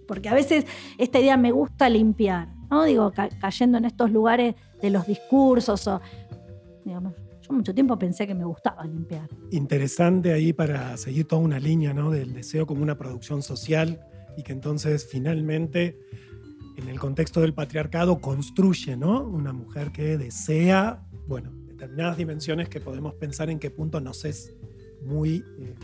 porque 0.07 0.29
a 0.29 0.33
veces 0.33 0.65
esta 0.97 1.19
idea 1.19 1.37
me 1.37 1.51
gusta 1.51 1.89
limpiar, 1.89 2.49
¿no? 2.69 2.83
Digo, 2.85 3.11
cayendo 3.41 3.77
en 3.77 3.85
estos 3.85 4.11
lugares 4.11 4.55
de 4.81 4.89
los 4.89 5.05
discursos 5.05 5.89
yo 7.41 7.53
mucho 7.53 7.73
tiempo 7.73 7.97
pensé 7.97 8.27
que 8.27 8.35
me 8.35 8.45
gustaba 8.45 8.85
limpiar. 8.85 9.29
Interesante 9.51 10.33
ahí 10.33 10.53
para 10.53 10.95
seguir 10.97 11.27
toda 11.27 11.41
una 11.41 11.59
línea, 11.59 11.93
¿no? 11.93 12.11
Del 12.11 12.33
deseo 12.33 12.65
como 12.65 12.81
una 12.81 12.97
producción 12.97 13.41
social 13.41 14.01
y 14.35 14.43
que 14.43 14.53
entonces 14.53 15.07
finalmente 15.09 15.99
en 16.77 16.87
el 16.89 16.99
contexto 16.99 17.41
del 17.41 17.53
patriarcado 17.53 18.19
construye, 18.19 18.97
¿no? 18.97 19.23
Una 19.23 19.53
mujer 19.53 19.91
que 19.91 20.17
desea, 20.17 21.03
bueno, 21.27 21.51
determinadas 21.67 22.17
dimensiones 22.17 22.69
que 22.69 22.79
podemos 22.79 23.13
pensar 23.15 23.49
en 23.49 23.59
qué 23.59 23.71
punto 23.71 23.99
nos 23.99 24.25
es 24.25 24.53
muy 25.03 25.43
eh, 25.59 25.75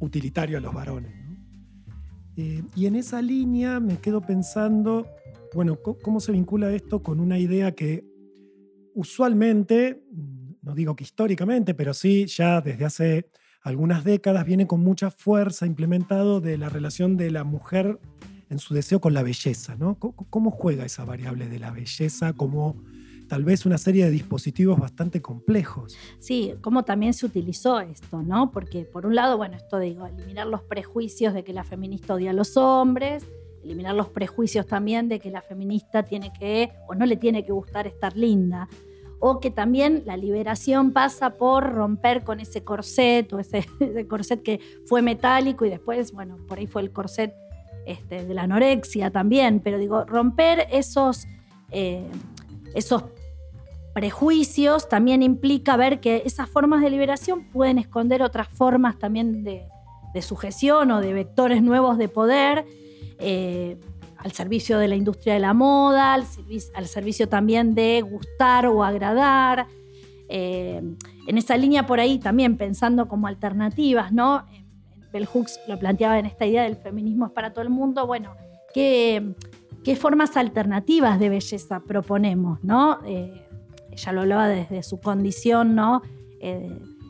utilitario 0.00 0.58
a 0.58 0.60
los 0.60 0.74
varones. 0.74 1.21
Eh, 2.36 2.62
y 2.74 2.86
en 2.86 2.96
esa 2.96 3.20
línea 3.20 3.80
me 3.80 3.98
quedo 3.98 4.20
pensando, 4.20 5.06
bueno, 5.54 5.78
¿cómo 5.82 6.20
se 6.20 6.32
vincula 6.32 6.72
esto 6.72 7.02
con 7.02 7.20
una 7.20 7.38
idea 7.38 7.72
que 7.72 8.04
usualmente, 8.94 10.02
no 10.62 10.74
digo 10.74 10.96
que 10.96 11.04
históricamente, 11.04 11.74
pero 11.74 11.94
sí 11.94 12.26
ya 12.26 12.60
desde 12.60 12.84
hace 12.84 13.30
algunas 13.62 14.04
décadas 14.04 14.44
viene 14.44 14.66
con 14.66 14.80
mucha 14.80 15.10
fuerza 15.10 15.66
implementado 15.66 16.40
de 16.40 16.58
la 16.58 16.68
relación 16.68 17.16
de 17.16 17.30
la 17.30 17.44
mujer 17.44 17.98
en 18.50 18.58
su 18.58 18.74
deseo 18.74 19.00
con 19.00 19.14
la 19.14 19.22
belleza, 19.22 19.76
¿no? 19.76 19.98
¿Cómo 19.98 20.50
juega 20.50 20.84
esa 20.84 21.04
variable 21.04 21.48
de 21.48 21.58
la 21.58 21.70
belleza 21.70 22.34
como 22.34 22.82
tal 23.32 23.44
vez 23.44 23.64
una 23.64 23.78
serie 23.78 24.04
de 24.04 24.10
dispositivos 24.10 24.78
bastante 24.78 25.22
complejos. 25.22 25.96
Sí, 26.18 26.52
cómo 26.60 26.84
también 26.84 27.14
se 27.14 27.24
utilizó 27.24 27.80
esto, 27.80 28.20
¿no? 28.20 28.50
Porque 28.50 28.84
por 28.84 29.06
un 29.06 29.14
lado, 29.14 29.38
bueno, 29.38 29.56
esto 29.56 29.78
digo, 29.78 30.06
eliminar 30.06 30.46
los 30.46 30.60
prejuicios 30.60 31.32
de 31.32 31.42
que 31.42 31.54
la 31.54 31.64
feminista 31.64 32.12
odia 32.12 32.28
a 32.28 32.34
los 32.34 32.58
hombres, 32.58 33.24
eliminar 33.64 33.94
los 33.94 34.10
prejuicios 34.10 34.66
también 34.66 35.08
de 35.08 35.18
que 35.18 35.30
la 35.30 35.40
feminista 35.40 36.02
tiene 36.02 36.30
que 36.38 36.72
o 36.86 36.94
no 36.94 37.06
le 37.06 37.16
tiene 37.16 37.42
que 37.42 37.52
gustar 37.52 37.86
estar 37.86 38.14
linda, 38.18 38.68
o 39.18 39.40
que 39.40 39.50
también 39.50 40.02
la 40.04 40.18
liberación 40.18 40.92
pasa 40.92 41.30
por 41.38 41.72
romper 41.72 42.24
con 42.24 42.38
ese 42.38 42.64
corset 42.64 43.32
o 43.32 43.38
ese, 43.38 43.64
corset 44.10 44.42
que 44.42 44.60
fue 44.84 45.00
metálico 45.00 45.64
y 45.64 45.70
después, 45.70 46.12
bueno, 46.12 46.36
por 46.46 46.58
ahí 46.58 46.66
fue 46.66 46.82
el 46.82 46.92
corset 46.92 47.32
este, 47.86 48.26
de 48.26 48.34
la 48.34 48.42
anorexia 48.42 49.10
también, 49.10 49.60
pero 49.60 49.78
digo, 49.78 50.04
romper 50.04 50.68
esos, 50.70 51.26
eh, 51.70 52.10
esos 52.74 53.04
prejuicios 53.94 54.88
también 54.88 55.22
implica 55.22 55.76
ver 55.76 56.00
que 56.00 56.22
esas 56.24 56.48
formas 56.48 56.80
de 56.82 56.90
liberación 56.90 57.50
pueden 57.50 57.78
esconder 57.78 58.22
otras 58.22 58.48
formas 58.48 58.98
también 58.98 59.44
de, 59.44 59.66
de 60.12 60.22
sujeción 60.22 60.90
o 60.90 61.00
de 61.00 61.12
vectores 61.12 61.62
nuevos 61.62 61.98
de 61.98 62.08
poder 62.08 62.64
eh, 63.18 63.78
al 64.18 64.32
servicio 64.32 64.78
de 64.78 64.88
la 64.88 64.94
industria 64.94 65.34
de 65.34 65.40
la 65.40 65.52
moda, 65.52 66.14
al, 66.14 66.86
servicio, 66.86 67.28
también 67.28 67.74
de 67.74 68.02
gustar 68.02 68.66
o 68.66 68.84
agradar. 68.84 69.66
Eh, 70.28 70.80
en 71.26 71.38
esa 71.38 71.56
línea 71.56 71.86
por 71.86 71.98
ahí 71.98 72.18
también 72.18 72.56
pensando 72.56 73.08
como 73.08 73.26
alternativas, 73.26 74.12
¿no? 74.12 74.46
Bell 75.12 75.26
Hooks 75.26 75.60
lo 75.66 75.78
planteaba 75.78 76.18
en 76.18 76.26
esta 76.26 76.46
idea 76.46 76.62
del 76.62 76.76
feminismo 76.76 77.26
es 77.26 77.32
para 77.32 77.52
todo 77.52 77.62
el 77.62 77.70
mundo. 77.70 78.06
Bueno, 78.06 78.34
¿qué, 78.72 79.34
qué 79.82 79.96
formas 79.96 80.36
alternativas 80.36 81.18
de 81.18 81.28
belleza 81.28 81.80
proponemos, 81.80 82.62
¿no? 82.62 83.00
Eh, 83.04 83.44
ella 83.92 84.12
lo 84.12 84.22
hablaba 84.22 84.48
desde 84.48 84.82
su 84.82 85.00
condición, 85.00 85.74
¿no? 85.74 86.02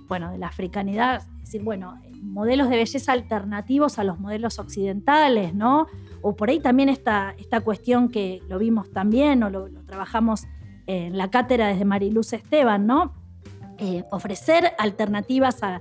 bueno, 0.08 0.30
de 0.30 0.36
la 0.36 0.48
africanidad, 0.48 1.22
es 1.22 1.44
decir, 1.44 1.62
bueno, 1.62 1.98
modelos 2.22 2.68
de 2.68 2.76
belleza 2.76 3.12
alternativos 3.12 3.98
a 3.98 4.04
los 4.04 4.20
modelos 4.20 4.58
occidentales, 4.58 5.54
¿no? 5.54 5.86
O 6.20 6.36
por 6.36 6.50
ahí 6.50 6.60
también 6.60 6.88
esta, 6.88 7.34
esta 7.38 7.60
cuestión 7.60 8.10
que 8.10 8.42
lo 8.48 8.58
vimos 8.58 8.90
también 8.90 9.42
o 9.42 9.50
lo, 9.50 9.68
trabajamos 9.86 10.44
en 10.86 11.16
la 11.16 11.30
cátedra 11.30 11.68
desde 11.68 11.84
Mariluz 11.84 12.32
Esteban, 12.32 12.86
¿no? 12.86 13.14
Eh, 13.78 14.04
ofrecer 14.10 14.72
alternativas 14.78 15.62
a, 15.62 15.80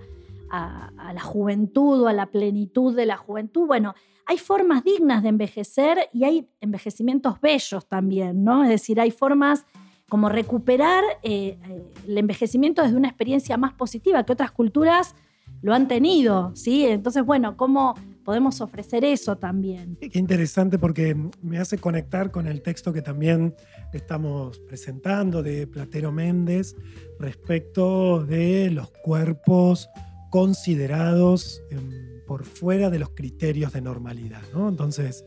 la 1.13 1.21
juventud 1.21 2.01
o 2.01 2.07
a 2.09 2.13
la 2.13 2.25
plenitud 2.25 2.93
de 2.93 3.05
la 3.05 3.15
juventud. 3.15 3.67
Bueno, 3.67 3.95
hay 4.25 4.37
formas 4.37 4.83
dignas 4.83 5.23
de 5.23 5.29
envejecer 5.29 6.09
y 6.11 6.25
hay 6.25 6.49
envejecimientos 6.59 7.39
bellos 7.39 7.87
también, 7.87 8.43
¿no? 8.43 8.63
Es 8.63 8.69
decir, 8.69 8.99
hay 8.99 9.11
formas 9.11 9.65
como 10.11 10.27
recuperar 10.27 11.05
eh, 11.23 11.57
eh, 11.69 11.83
el 12.05 12.17
envejecimiento 12.17 12.83
desde 12.83 12.97
una 12.97 13.07
experiencia 13.07 13.55
más 13.55 13.71
positiva 13.71 14.25
que 14.25 14.33
otras 14.33 14.51
culturas 14.51 15.15
lo 15.61 15.73
han 15.73 15.87
tenido, 15.87 16.53
¿sí? 16.53 16.85
Entonces, 16.85 17.23
bueno, 17.23 17.55
¿cómo 17.55 17.95
podemos 18.25 18.59
ofrecer 18.59 19.05
eso 19.05 19.37
también? 19.37 19.97
Qué 20.01 20.19
interesante 20.19 20.77
porque 20.77 21.15
me 21.41 21.59
hace 21.59 21.77
conectar 21.77 22.29
con 22.29 22.45
el 22.45 22.61
texto 22.61 22.91
que 22.91 23.01
también 23.01 23.55
estamos 23.93 24.59
presentando 24.59 25.41
de 25.41 25.65
Platero 25.65 26.11
Méndez 26.11 26.75
respecto 27.17 28.25
de 28.25 28.69
los 28.69 28.91
cuerpos 29.05 29.87
considerados 30.29 31.63
em, 31.69 31.89
por 32.27 32.43
fuera 32.43 32.89
de 32.89 32.99
los 32.99 33.11
criterios 33.11 33.71
de 33.71 33.79
normalidad, 33.79 34.41
¿no? 34.53 34.67
Entonces, 34.67 35.23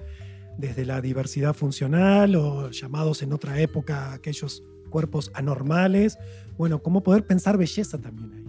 desde 0.59 0.85
la 0.85 1.00
diversidad 1.00 1.55
funcional 1.55 2.37
o 2.37 2.71
llamados 2.71 3.23
en 3.23 3.33
otra 3.33 3.59
época 3.61 4.12
aquellos 4.12 4.62
cuerpos 4.95 5.33
anormales, 5.35 6.19
bueno, 6.57 6.81
cómo 6.81 7.03
poder 7.03 7.27
pensar 7.27 7.59
belleza 7.59 8.01
también 8.01 8.33
ahí. 8.33 8.45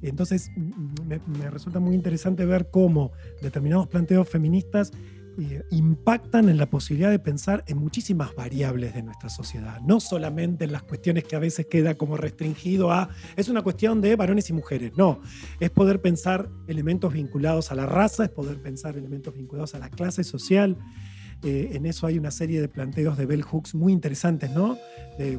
Entonces, 0.00 0.50
me, 0.56 1.50
resulta 1.50 1.78
muy 1.78 1.94
interesante 1.94 2.46
ver 2.46 2.70
cómo 2.70 3.12
determinados 3.42 3.86
planteos 3.86 4.26
feministas 4.30 4.92
eh, 5.38 5.62
impactan 5.70 6.48
en 6.48 6.56
la 6.56 6.70
posibilidad 6.70 7.10
de 7.10 7.18
pensar 7.18 7.64
en 7.66 7.76
muchísimas 7.76 8.34
variables 8.34 8.94
de 8.94 9.02
nuestra 9.02 9.28
sociedad, 9.28 9.78
no 9.82 10.00
solamente 10.00 10.64
en 10.64 10.72
las 10.72 10.84
cuestiones 10.84 11.24
que 11.24 11.36
a 11.36 11.38
veces 11.38 11.66
queda 11.66 11.96
como 11.96 12.16
restringido 12.16 12.90
a, 12.90 13.10
es 13.36 13.50
una 13.50 13.60
cuestión 13.60 14.00
de 14.00 14.16
varones 14.16 14.48
y 14.48 14.54
mujeres, 14.54 14.92
no, 14.96 15.20
es 15.60 15.68
poder 15.68 16.00
pensar 16.00 16.48
elementos 16.66 17.12
vinculados 17.12 17.70
a 17.70 17.74
la 17.74 17.84
raza, 17.84 18.24
es 18.24 18.30
poder 18.30 18.62
pensar 18.62 18.96
elementos 18.96 19.34
vinculados 19.34 19.74
a 19.74 19.78
la 19.78 19.90
clase 19.90 20.24
social, 20.24 20.78
eh, 21.42 21.70
en 21.72 21.86
eso 21.86 22.06
hay 22.06 22.18
una 22.18 22.30
serie 22.30 22.60
de 22.60 22.68
planteos 22.68 23.16
de 23.16 23.26
Bell 23.26 23.42
Hooks 23.42 23.74
muy 23.74 23.92
interesantes, 23.92 24.50
¿no? 24.50 24.78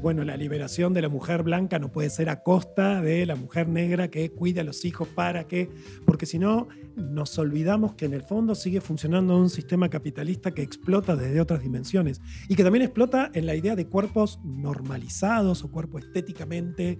Bueno, 0.02 0.26
la 0.26 0.36
liberación 0.36 0.94
de 0.94 1.02
la 1.02 1.08
mujer 1.08 1.42
blanca 1.42 1.80
no 1.80 1.90
puede 1.90 2.10
ser 2.10 2.28
a 2.28 2.44
costa 2.44 3.02
de 3.02 3.26
la 3.26 3.36
mujer 3.36 3.70
negra 3.70 4.10
que 4.10 4.30
cuida 4.30 4.60
a 4.60 4.66
los 4.66 4.84
hijos 4.84 5.08
para 5.08 5.48
que, 5.48 5.70
porque 6.06 6.26
si 6.26 6.38
no, 6.38 6.68
nos 6.98 7.38
olvidamos 7.38 7.94
que 7.94 8.06
en 8.06 8.14
el 8.14 8.24
fondo 8.24 8.56
sigue 8.56 8.82
funcionando 8.82 9.38
un 9.38 9.50
sistema 9.50 9.90
capitalista 9.90 10.52
que 10.52 10.62
explota 10.62 11.16
desde 11.16 11.40
otras 11.40 11.62
dimensiones 11.62 12.20
y 12.48 12.56
que 12.56 12.64
también 12.64 12.84
explota 12.84 13.32
en 13.34 13.46
la 13.46 13.56
idea 13.56 13.76
de 13.76 13.88
cuerpos 13.88 14.40
normalizados 14.44 15.64
o 15.64 15.72
cuerpos 15.72 16.04
estéticamente 16.06 16.98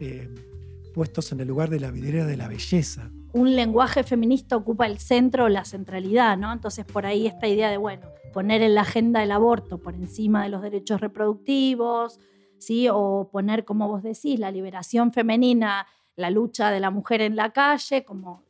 eh, 0.00 0.28
puestos 0.92 1.32
en 1.32 1.40
el 1.40 1.48
lugar 1.48 1.70
de 1.70 1.80
la 1.80 1.90
vidriera 1.90 2.26
de 2.26 2.36
la 2.36 2.48
belleza 2.48 3.10
un 3.32 3.54
lenguaje 3.54 4.02
feminista 4.02 4.56
ocupa 4.56 4.86
el 4.86 4.98
centro, 4.98 5.48
la 5.48 5.64
centralidad, 5.64 6.36
¿no? 6.36 6.52
Entonces 6.52 6.84
por 6.84 7.06
ahí 7.06 7.26
esta 7.26 7.46
idea 7.46 7.70
de, 7.70 7.76
bueno, 7.76 8.08
poner 8.32 8.62
en 8.62 8.74
la 8.74 8.82
agenda 8.82 9.22
el 9.22 9.32
aborto 9.32 9.78
por 9.78 9.94
encima 9.94 10.42
de 10.42 10.48
los 10.48 10.62
derechos 10.62 11.00
reproductivos, 11.00 12.18
¿sí? 12.58 12.88
O 12.92 13.28
poner, 13.30 13.64
como 13.64 13.88
vos 13.88 14.02
decís, 14.02 14.38
la 14.38 14.50
liberación 14.50 15.12
femenina, 15.12 15.86
la 16.16 16.30
lucha 16.30 16.70
de 16.70 16.80
la 16.80 16.90
mujer 16.90 17.20
en 17.20 17.36
la 17.36 17.50
calle, 17.50 18.04
como 18.04 18.42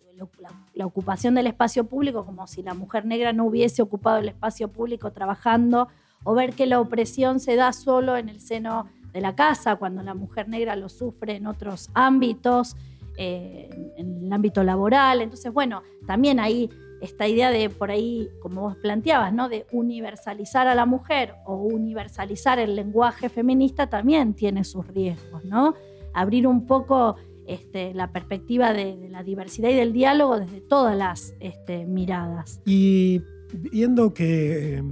la, 0.75 0.87
ocupación 0.87 1.35
del 1.35 1.47
espacio 1.47 1.85
público, 1.85 2.25
como 2.25 2.47
si 2.47 2.63
la 2.63 2.75
mujer 2.75 3.07
negra 3.07 3.33
no 3.33 3.47
hubiese 3.47 3.83
ocupado 3.83 4.19
el 4.19 4.29
espacio 4.29 4.69
público 4.69 5.13
trabajando, 5.13 5.89
o 6.25 6.35
ver 6.35 6.55
que 6.55 6.67
la 6.67 6.81
opresión 6.81 7.41
se 7.41 7.57
da 7.57 7.73
solo 7.73 8.17
en 8.17 8.29
el 8.29 8.41
seno 8.41 8.87
de 9.13 9.21
la 9.21 9.35
casa, 9.35 9.77
cuando 9.77 10.03
la 10.03 10.15
mujer 10.15 10.49
negra 10.49 10.77
lo 10.77 10.89
sufre 10.89 11.37
en 11.37 11.47
otros 11.47 11.91
ámbitos. 11.95 12.77
Eh, 13.17 13.69
en 13.97 14.25
el 14.25 14.33
ámbito 14.33 14.65
laboral. 14.65 15.21
Entonces, 15.21 15.53
bueno, 15.53 15.83
también 16.07 16.41
ahí 16.41 16.71
esta 17.01 17.27
idea 17.29 17.51
de 17.51 17.71
por 17.71 17.91
ahí, 17.91 18.31
como 18.41 18.63
vos 18.63 18.77
planteabas, 18.77 19.33
¿no? 19.33 19.49
de 19.49 19.67
universalizar 19.73 20.69
a 20.69 20.75
la 20.75 20.87
mujer 20.87 21.35
o 21.45 21.57
universalizar 21.57 22.59
el 22.59 22.77
lenguaje 22.77 23.29
feminista 23.29 23.89
también 23.89 24.35
tiene 24.35 24.65
sus 24.65 24.87
riesgos, 24.87 25.45
¿no? 25.45 25.75
Abrir 26.13 26.47
un 26.47 26.67
poco 26.67 27.17
este, 27.47 27.95
la 27.95 28.13
perspectiva 28.13 28.73
de, 28.73 29.09
la 29.11 29.23
diversidad 29.23 29.71
y 29.71 29.75
del 29.75 29.93
diálogo 29.93 30.39
desde 30.39 30.61
todas 30.61 30.97
las 30.97 31.35
este, 31.41 31.87
miradas. 31.87 32.61
Y 32.65 33.23
viendo 33.53 34.13
que 34.13 34.79
eh, 34.79 34.83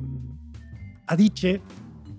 Adiche 1.06 1.60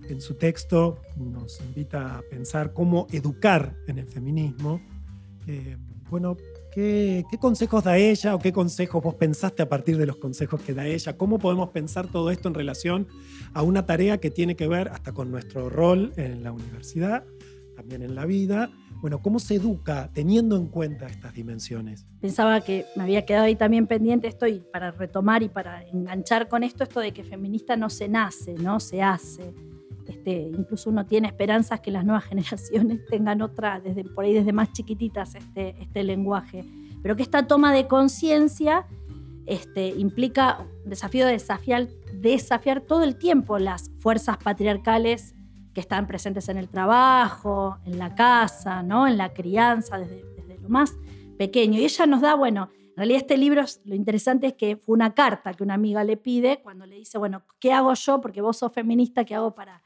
en 0.09 0.21
su 0.21 0.35
texto 0.35 1.01
nos 1.17 1.61
invita 1.61 2.17
a 2.17 2.21
pensar 2.21 2.73
cómo 2.73 3.07
educar 3.11 3.75
en 3.87 3.99
el 3.99 4.07
feminismo, 4.07 4.81
eh, 5.47 5.77
bueno, 6.09 6.37
¿qué, 6.71 7.23
consejos 7.39 7.83
da 7.83 7.97
ella 7.97 8.33
o 8.35 8.39
qué 8.39 8.51
consejos 8.51 9.03
vos 9.03 9.15
pensaste 9.15 9.61
a 9.61 9.69
partir 9.69 9.97
de 9.97 10.07
los 10.07 10.17
consejos 10.17 10.61
que 10.61 10.73
da 10.73 10.87
ella? 10.87 11.17
¿Cómo 11.17 11.37
podemos 11.37 11.69
pensar 11.69 12.07
todo 12.07 12.31
esto 12.31 12.47
en 12.47 12.55
relación 12.55 13.07
a 13.53 13.61
una 13.61 13.85
tarea 13.85 14.19
que 14.19 14.31
tiene 14.31 14.55
que 14.55 14.67
ver 14.67 14.89
hasta 14.89 15.13
con 15.13 15.29
nuestro 15.29 15.69
rol 15.69 16.11
en 16.17 16.43
la 16.43 16.51
universidad, 16.51 17.23
también 17.75 18.01
en 18.01 18.15
la 18.15 18.25
vida? 18.25 18.71
Bueno, 19.01 19.21
¿cómo 19.21 19.39
se 19.39 19.55
educa 19.55 20.09
teniendo 20.13 20.57
en 20.57 20.67
cuenta 20.67 21.05
estas 21.05 21.33
dimensiones? 21.33 22.07
Pensaba 22.19 22.61
que 22.61 22.85
me 22.95 23.03
había 23.03 23.25
quedado 23.25 23.45
ahí 23.45 23.55
también 23.55 23.85
pendiente 23.85 24.27
esto 24.27 24.47
y 24.47 24.59
para 24.59 24.91
retomar 24.91 25.43
y 25.43 25.49
para 25.49 25.83
enganchar 25.87 26.49
con 26.49 26.63
esto, 26.63 26.83
esto 26.83 26.99
de 26.99 27.13
que 27.13 27.23
feminista 27.23 27.77
no 27.77 27.89
se 27.89 28.09
nace, 28.09 28.55
no 28.55 28.79
se 28.79 29.03
hace 29.03 29.53
este, 30.19 30.51
incluso 30.57 30.89
uno 30.89 31.05
tiene 31.05 31.27
esperanzas 31.27 31.79
que 31.79 31.91
las 31.91 32.03
nuevas 32.03 32.23
generaciones 32.29 33.05
tengan 33.05 33.41
otra, 33.41 33.79
desde, 33.79 34.03
por 34.03 34.25
ahí 34.25 34.33
desde 34.33 34.51
más 34.51 34.73
chiquititas, 34.73 35.35
este, 35.35 35.81
este 35.81 36.03
lenguaje. 36.03 36.65
Pero 37.01 37.15
que 37.15 37.23
esta 37.23 37.47
toma 37.47 37.73
de 37.73 37.87
conciencia 37.87 38.85
este, 39.45 39.87
implica 39.87 40.67
un 40.83 40.89
desafío 40.89 41.25
de 41.25 41.33
desafiar, 41.33 41.87
desafiar 42.13 42.81
todo 42.81 43.03
el 43.03 43.15
tiempo 43.15 43.57
las 43.59 43.89
fuerzas 43.99 44.37
patriarcales 44.37 45.35
que 45.73 45.79
están 45.79 46.05
presentes 46.05 46.49
en 46.49 46.57
el 46.57 46.67
trabajo, 46.67 47.77
en 47.85 47.97
la 47.97 48.13
casa, 48.13 48.83
¿no? 48.83 49.07
en 49.07 49.17
la 49.17 49.33
crianza, 49.33 49.97
desde, 49.97 50.25
desde 50.35 50.59
lo 50.61 50.67
más 50.67 50.97
pequeño. 51.37 51.79
Y 51.79 51.85
ella 51.85 52.05
nos 52.05 52.19
da, 52.19 52.35
bueno, 52.35 52.69
en 52.89 52.95
realidad 52.97 53.21
este 53.21 53.37
libro, 53.37 53.63
lo 53.85 53.95
interesante 53.95 54.47
es 54.47 54.53
que 54.55 54.75
fue 54.75 54.95
una 54.95 55.13
carta 55.13 55.53
que 55.53 55.63
una 55.63 55.75
amiga 55.75 56.03
le 56.03 56.17
pide 56.17 56.59
cuando 56.61 56.85
le 56.85 56.97
dice, 56.97 57.17
bueno, 57.17 57.43
¿qué 57.61 57.71
hago 57.71 57.93
yo? 57.93 58.19
Porque 58.19 58.41
vos 58.41 58.57
sos 58.57 58.73
feminista, 58.73 59.23
¿qué 59.23 59.35
hago 59.35 59.55
para 59.55 59.81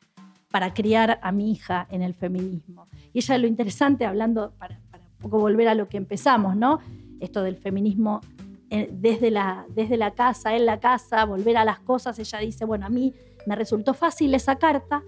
para 0.54 0.72
criar 0.72 1.18
a 1.24 1.32
mi 1.32 1.52
hija 1.52 1.88
en 1.90 2.04
el 2.04 2.14
feminismo. 2.14 2.88
Y 3.12 3.18
ella 3.18 3.40
lo 3.40 3.48
interesante, 3.48 4.06
hablando, 4.06 4.54
para, 4.60 4.80
un 4.94 5.18
poco 5.18 5.40
volver 5.40 5.68
a 5.68 5.74
lo 5.74 5.90
que 5.90 5.98
empezamos, 5.98 6.56
¿no? 6.56 6.80
Esto 7.20 7.42
del 7.42 7.58
feminismo 7.58 8.22
eh, 8.70 8.88
desde 8.92 9.32
la, 9.32 9.66
desde 9.70 9.98
la 9.98 10.12
casa, 10.12 10.56
en 10.56 10.68
la 10.68 10.80
casa, 10.80 11.26
volver 11.26 11.58
a 11.58 11.66
las 11.66 11.80
cosas, 11.80 12.20
ella 12.20 12.38
dice, 12.38 12.66
bueno, 12.66 12.86
a 12.86 12.90
mí 12.90 13.16
me 13.48 13.56
resultó 13.56 13.96
fácil 13.96 14.36
esa 14.36 14.58
carta, 14.58 15.02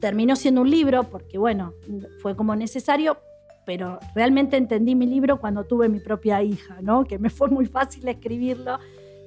terminó 0.00 0.34
siendo 0.34 0.62
un 0.62 0.70
libro 0.70 1.02
porque, 1.02 1.36
bueno, 1.36 1.74
fue 2.22 2.34
como 2.34 2.56
necesario, 2.56 3.18
pero 3.66 3.98
realmente 4.14 4.56
entendí 4.56 4.94
mi 4.94 5.04
libro 5.04 5.42
cuando 5.42 5.64
tuve 5.64 5.90
mi 5.90 6.00
propia 6.00 6.42
hija, 6.42 6.78
¿no? 6.80 7.04
Que 7.04 7.18
me 7.18 7.28
fue 7.28 7.50
muy 7.50 7.66
fácil 7.66 8.08
escribirlo, 8.08 8.78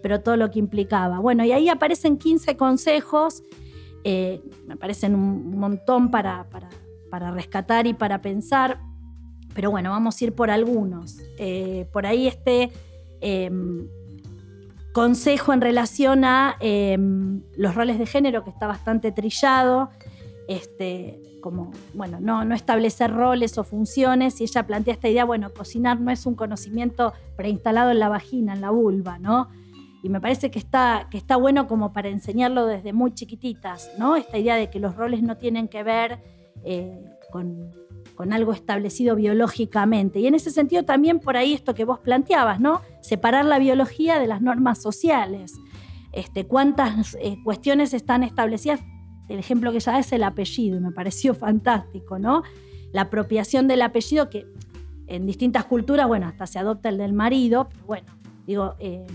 pero 0.01 0.21
todo 0.21 0.35
lo 0.35 0.49
que 0.49 0.57
implicaba. 0.57 1.19
Bueno, 1.19 1.45
y 1.45 1.51
ahí 1.51 1.69
aparecen 1.69 2.17
15 2.17 2.57
consejos, 2.57 3.43
eh, 4.03 4.41
me 4.67 4.77
parecen 4.77 5.15
un 5.15 5.59
montón 5.59 6.11
para, 6.11 6.47
para, 7.09 7.31
rescatar 7.31 7.87
y 7.87 7.93
para 7.93 8.21
pensar, 8.21 8.79
pero 9.53 9.71
bueno, 9.71 9.89
vamos 9.89 10.19
a 10.19 10.23
ir 10.23 10.33
por 10.33 10.49
algunos. 10.49 11.17
Eh, 11.37 11.87
por 11.91 12.05
ahí 12.05 12.27
este 12.27 12.71
em, 13.19 13.87
consejo 14.93 15.53
en 15.53 15.61
relación 15.61 16.23
a 16.23 16.55
em, 16.59 17.41
los 17.57 17.75
roles 17.75 17.99
de 17.99 18.05
género, 18.05 18.43
que 18.43 18.51
está 18.51 18.67
bastante 18.67 19.11
trillado, 19.11 19.89
este, 20.47 21.21
como, 21.41 21.71
bueno, 21.93 22.19
no, 22.19 22.45
no 22.45 22.55
establecer 22.55 23.11
roles 23.11 23.57
o 23.57 23.63
funciones, 23.63 24.39
y 24.39 24.45
ella 24.45 24.65
plantea 24.65 24.93
esta 24.93 25.09
idea, 25.09 25.25
bueno, 25.25 25.51
cocinar 25.51 25.99
no 25.99 26.11
es 26.11 26.25
un 26.25 26.35
conocimiento 26.35 27.13
preinstalado 27.35 27.91
en 27.91 27.99
la 27.99 28.09
vagina, 28.09 28.53
en 28.53 28.61
la 28.61 28.69
vulva, 28.69 29.19
¿no? 29.19 29.49
Y 30.01 30.09
me 30.09 30.21
parece 30.21 30.49
que 30.49 30.59
está, 30.59 31.07
que 31.11 31.17
está 31.17 31.35
bueno 31.35 31.67
como 31.67 31.91
para 31.91 32.09
enseñarlo 32.09 32.65
desde 32.65 32.93
muy 32.93 33.13
chiquititas, 33.13 33.91
¿no? 33.97 34.15
Esta 34.15 34.37
idea 34.37 34.55
de 34.55 34.69
que 34.69 34.79
los 34.79 34.95
roles 34.95 35.21
no 35.21 35.37
tienen 35.37 35.67
que 35.67 35.83
ver 35.83 36.19
eh, 36.63 37.03
con, 37.31 37.71
con 38.15 38.31
algo 38.31 38.53
establecido 38.53 39.15
biológicamente. 39.15 40.19
Y 40.19 40.27
en 40.27 40.35
ese 40.35 40.51
sentido 40.51 40.83
también 40.83 41.19
por 41.19 41.35
ahí 41.35 41.53
esto 41.53 41.75
que 41.75 41.85
vos 41.85 41.99
planteabas, 41.99 42.59
¿no? 42.59 42.81
Separar 43.01 43.45
la 43.45 43.59
biología 43.59 44.19
de 44.19 44.27
las 44.27 44.41
normas 44.41 44.81
sociales. 44.81 45.53
Este, 46.11 46.47
cuántas 46.47 47.15
eh, 47.21 47.37
cuestiones 47.43 47.93
están 47.93 48.23
establecidas 48.23 48.79
el 49.29 49.37
ejemplo 49.37 49.71
que 49.71 49.79
da 49.79 49.99
es 49.99 50.11
el 50.11 50.23
apellido, 50.23 50.77
y 50.77 50.81
me 50.81 50.91
pareció 50.91 51.33
fantástico, 51.35 52.19
¿no? 52.19 52.43
La 52.91 53.03
apropiación 53.03 53.67
del 53.67 53.83
apellido 53.83 54.29
que 54.29 54.47
en 55.07 55.25
distintas 55.25 55.65
culturas, 55.65 56.07
bueno, 56.07 56.27
hasta 56.27 56.45
se 56.45 56.59
adopta 56.59 56.89
el 56.89 56.97
del 56.97 57.13
marido, 57.13 57.69
pero 57.69 57.85
bueno, 57.85 58.07
digo, 58.45 58.75
eh, 58.79 59.05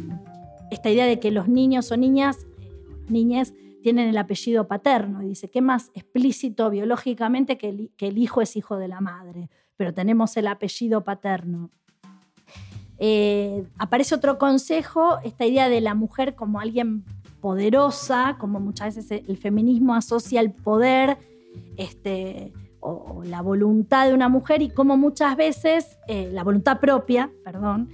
esta 0.71 0.91
idea 0.91 1.07
de 1.07 1.21
que 1.21 1.31
los 1.31 1.49
niños 1.49 1.91
o 1.91 1.97
niñas, 1.97 2.47
eh, 2.61 2.71
niñas, 3.09 3.55
tienen 3.83 4.09
el 4.09 4.17
apellido 4.17 4.67
paterno, 4.67 5.23
y 5.23 5.29
dice, 5.29 5.51
¿qué 5.51 5.61
más 5.61 5.91
explícito 5.95 6.71
biológicamente 6.71 7.59
que 7.59 7.69
el, 7.69 7.91
que 7.97 8.09
el 8.09 8.19
hijo 8.19 8.41
es 8.41 8.57
hijo 8.57 8.77
de 8.77 8.89
la 8.89 9.01
madre? 9.01 9.51
Pero 9.77 9.93
tenemos 9.93 10.37
el 10.37 10.47
apellido 10.47 11.05
paterno. 11.05 11.71
Eh, 12.99 13.65
aparece 13.79 14.15
otro 14.15 14.39
consejo, 14.39 15.19
esta 15.25 15.45
idea 15.45 15.69
de 15.69 15.81
la 15.81 15.95
mujer 15.95 16.35
como 16.35 16.61
alguien 16.61 17.05
poderosa, 17.41 18.37
como 18.39 18.61
muchas 18.61 18.97
veces 18.97 19.23
el 19.29 19.37
feminismo 19.37 19.95
asocia 19.95 20.41
el 20.41 20.53
poder 20.53 21.19
este, 21.77 22.53
o, 22.81 23.23
la 23.25 23.43
voluntad 23.43 24.07
de 24.07 24.15
una 24.15 24.29
mujer 24.29 24.63
y 24.63 24.71
como 24.71 24.97
muchas 24.97 25.37
veces, 25.37 25.99
eh, 26.09 26.31
la 26.33 26.45
voluntad 26.45 26.81
propia, 26.81 27.31
perdón, 27.45 27.91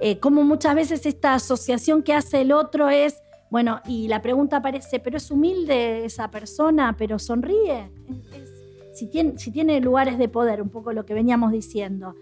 eh, 0.00 0.18
como 0.18 0.42
muchas 0.42 0.74
veces 0.74 1.06
esta 1.06 1.34
asociación 1.34 2.02
que 2.02 2.14
hace 2.14 2.42
el 2.42 2.52
otro 2.52 2.88
es, 2.88 3.22
bueno, 3.50 3.80
y 3.86 4.08
la 4.08 4.22
pregunta 4.22 4.58
aparece, 4.58 5.00
pero 5.00 5.16
es 5.16 5.30
humilde 5.30 6.04
esa 6.04 6.30
persona, 6.30 6.94
pero 6.98 7.18
sonríe, 7.18 7.90
si, 8.92 9.06
tiene, 9.06 9.38
si 9.38 9.50
tiene 9.50 9.80
lugares 9.80 10.18
de 10.18 10.28
poder, 10.28 10.62
un 10.62 10.70
poco 10.70 10.92
lo 10.92 11.04
que 11.04 11.14
veníamos 11.14 11.52
diciendo. 11.52 12.14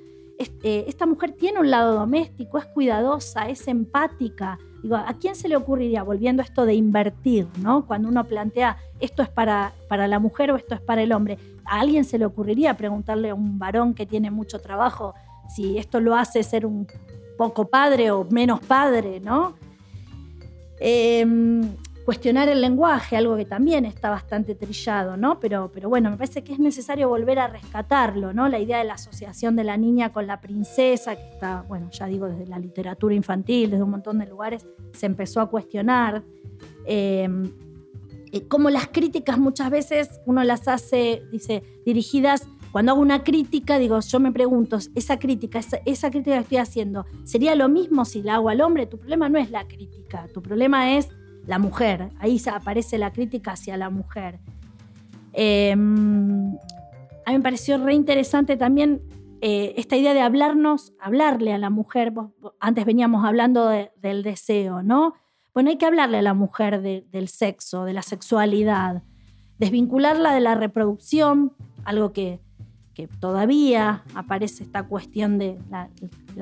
Eh, 0.63 0.85
esta 0.89 1.07
mujer 1.07 1.33
tiene 1.33 1.61
un 1.61 1.71
lado 1.71 1.95
doméstico, 1.95 2.59
es 2.59 2.67
cuidadosa, 2.67 3.49
es 3.49 3.69
empática, 3.69 4.59
Digo, 4.83 4.97
¿a 4.97 5.15
quién 5.15 5.37
se 5.37 5.49
le 5.49 5.55
ocurriría, 5.55 6.03
volviendo 6.03 6.43
a 6.43 6.45
esto 6.45 6.67
de 6.67 6.75
invertir, 6.75 7.47
¿no? 7.61 7.87
Cuando 7.87 8.09
uno 8.09 8.25
plantea 8.25 8.79
esto 8.99 9.23
es 9.23 9.29
para, 9.29 9.73
para 9.89 10.09
la 10.09 10.19
mujer 10.19 10.51
o 10.51 10.57
esto 10.57 10.75
es 10.75 10.81
para 10.81 11.03
el 11.03 11.13
hombre, 11.13 11.39
¿a 11.65 11.81
alguien 11.81 12.05
se 12.05 12.19
le 12.19 12.27
ocurriría 12.27 12.77
preguntarle 12.77 13.31
a 13.31 13.35
un 13.35 13.61
varón 13.61 13.95
que 13.95 14.07
tiene 14.07 14.33
mucho 14.33 14.61
trabajo 14.61 15.15
si 15.49 15.79
esto 15.79 16.01
lo 16.01 16.17
hace 16.17 16.43
ser 16.43 16.67
un 16.67 16.87
poco 17.43 17.67
padre 17.67 18.13
o 18.13 18.25
menos 18.31 18.61
padre, 18.61 19.19
¿no? 19.19 19.55
Eh, 20.79 21.27
cuestionar 22.05 22.49
el 22.49 22.61
lenguaje, 22.61 23.17
algo 23.17 23.37
que 23.37 23.45
también 23.45 23.85
está 23.85 24.11
bastante 24.11 24.55
trillado, 24.55 25.17
¿no? 25.17 25.41
Pero, 25.41 25.69
pero 25.75 25.89
bueno, 25.89 26.09
me 26.09 26.17
parece 26.17 26.45
que 26.45 26.53
es 26.53 26.61
necesario 26.61 27.09
volver 27.09 27.41
a 27.41 27.49
rescatarlo, 27.49 28.33
¿no? 28.33 28.49
La 28.49 28.61
idea 28.61 28.79
de 28.79 28.85
la 28.85 28.95
asociación 28.95 29.57
de 29.57 29.65
la 29.65 29.77
niña 29.77 30.13
con 30.13 30.29
la 30.29 30.41
princesa, 30.41 31.17
que 31.17 31.29
está, 31.31 31.63
bueno, 31.63 31.91
ya 31.91 32.07
digo, 32.07 32.29
desde 32.29 32.47
la 32.47 32.61
literatura 32.61 33.13
infantil, 33.13 33.71
desde 33.71 33.83
un 33.83 33.91
montón 33.91 34.21
de 34.21 34.27
lugares, 34.27 34.65
se 34.93 35.07
empezó 35.07 35.41
a 35.41 35.51
cuestionar. 35.51 36.23
Em, 36.87 37.51
como 38.47 38.71
las 38.71 38.87
críticas 38.87 39.37
muchas 39.37 39.69
veces 39.69 40.21
uno 40.27 40.45
las 40.45 40.69
hace, 40.69 41.23
dice, 41.33 41.65
dirigidas 41.85 42.47
cuando 42.73 42.93
hago 42.93 43.03
una 43.03 43.23
crítica, 43.23 43.79
digo, 43.79 44.01
yo 44.01 44.19
me 44.19 44.33
pregunto, 44.33 44.79
esa 44.95 45.19
crítica, 45.19 45.61
esa, 45.85 46.11
crítica 46.11 46.37
que 46.37 46.43
estoy 46.43 46.57
haciendo, 46.57 47.05
¿sería 47.25 47.55
lo 47.55 47.69
mismo 47.69 48.07
si 48.07 48.23
la 48.23 48.37
hago 48.37 48.49
al 48.49 48.63
hombre? 48.63 48.87
Tu 48.87 48.99
problema 48.99 49.29
no 49.29 49.39
es 49.39 49.51
la 49.51 49.69
crítica, 49.69 50.27
tu 50.33 50.43
problema 50.43 50.97
es 50.97 51.11
la 51.47 51.59
mujer. 51.59 52.09
Ahí 52.19 52.41
aparece 52.51 52.97
la 52.97 53.13
crítica 53.13 53.53
hacia 53.53 53.77
la 53.77 53.91
mujer. 53.91 54.41
Em, 55.35 56.55
a 57.27 57.31
mí 57.31 57.37
me 57.37 57.41
pareció 57.41 57.77
re 57.77 57.95
interesante 57.95 58.57
también 58.57 59.03
eh, 59.43 59.75
esta 59.77 59.97
idea 59.97 60.15
de 60.15 60.23
hablarnos, 60.23 60.95
hablarle 60.99 61.53
a 61.53 61.59
la 61.59 61.69
mujer. 61.69 62.15
antes 62.59 62.87
veníamos 62.87 63.25
hablando 63.25 63.69
del 63.69 64.23
deseo, 64.23 64.83
¿no? 64.83 65.15
Bueno, 65.53 65.69
hay 65.69 65.77
que 65.77 65.85
hablarle 65.85 66.17
a 66.19 66.23
la 66.23 66.33
mujer 66.33 66.81
del 66.81 67.29
sexo, 67.29 67.85
de 67.85 67.93
la 67.93 68.01
sexualidad, 68.01 69.03
desvincularla 69.59 70.33
de 70.33 70.41
la 70.41 70.55
reproducción, 70.55 71.53
algo 71.85 72.13
que, 72.13 72.41
todavía 73.21 74.03
aparece 74.15 74.65
esta 74.65 74.85
cuestión 74.85 75.39
de 75.39 75.59
la, 75.71 75.89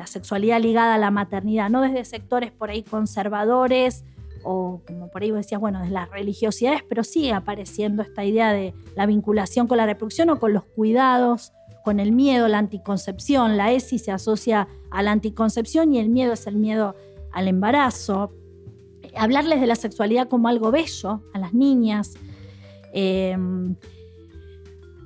sexualidad 0.07 0.61
ligada 0.61 0.95
a 0.95 0.99
la 0.99 1.11
maternidad, 1.11 1.71
no 1.71 1.81
desde 1.81 2.05
sectores 2.05 2.51
por 2.53 2.71
ahí 2.71 2.83
conservadores 2.83 4.05
o 4.43 4.81
como 4.87 5.09
por 5.09 5.23
ahí 5.23 5.31
decías, 5.31 5.61
bueno, 5.61 5.81
de 5.81 5.91
las 5.91 6.09
religiosidades, 6.11 6.83
pero 6.89 7.05
sigue 7.05 7.33
apareciendo 7.33 8.03
esta 8.03 8.25
idea 8.25 8.53
de 8.53 8.75
la 8.97 9.07
vinculación 9.07 9.67
con 9.67 9.77
la 9.77 9.87
reproducción 9.87 10.31
o 10.31 10.41
con 10.41 10.53
los 10.53 10.65
cuidados, 10.65 11.53
con 11.85 12.01
el 12.01 12.13
miedo, 12.13 12.49
la 12.49 12.59
anticoncepción. 12.59 13.57
La 13.57 13.73
ESI 13.73 13.99
se 13.99 14.13
asocia 14.13 14.69
a 14.91 15.03
la 15.03 15.13
anticoncepción 15.13 15.93
y 15.93 15.99
el 15.99 16.09
miedo 16.09 16.33
es 16.33 16.47
el 16.47 16.57
miedo 16.57 16.95
al 17.33 17.49
embarazo. 17.49 18.33
Hablarles 19.15 19.61
de 19.61 19.67
la 19.67 19.77
sexualidad 19.77 20.29
como 20.29 20.49
algo 20.49 20.71
bello 20.71 21.23
a 21.35 21.39
las 21.39 21.53
niñas. 21.53 22.15
Em, 22.93 23.77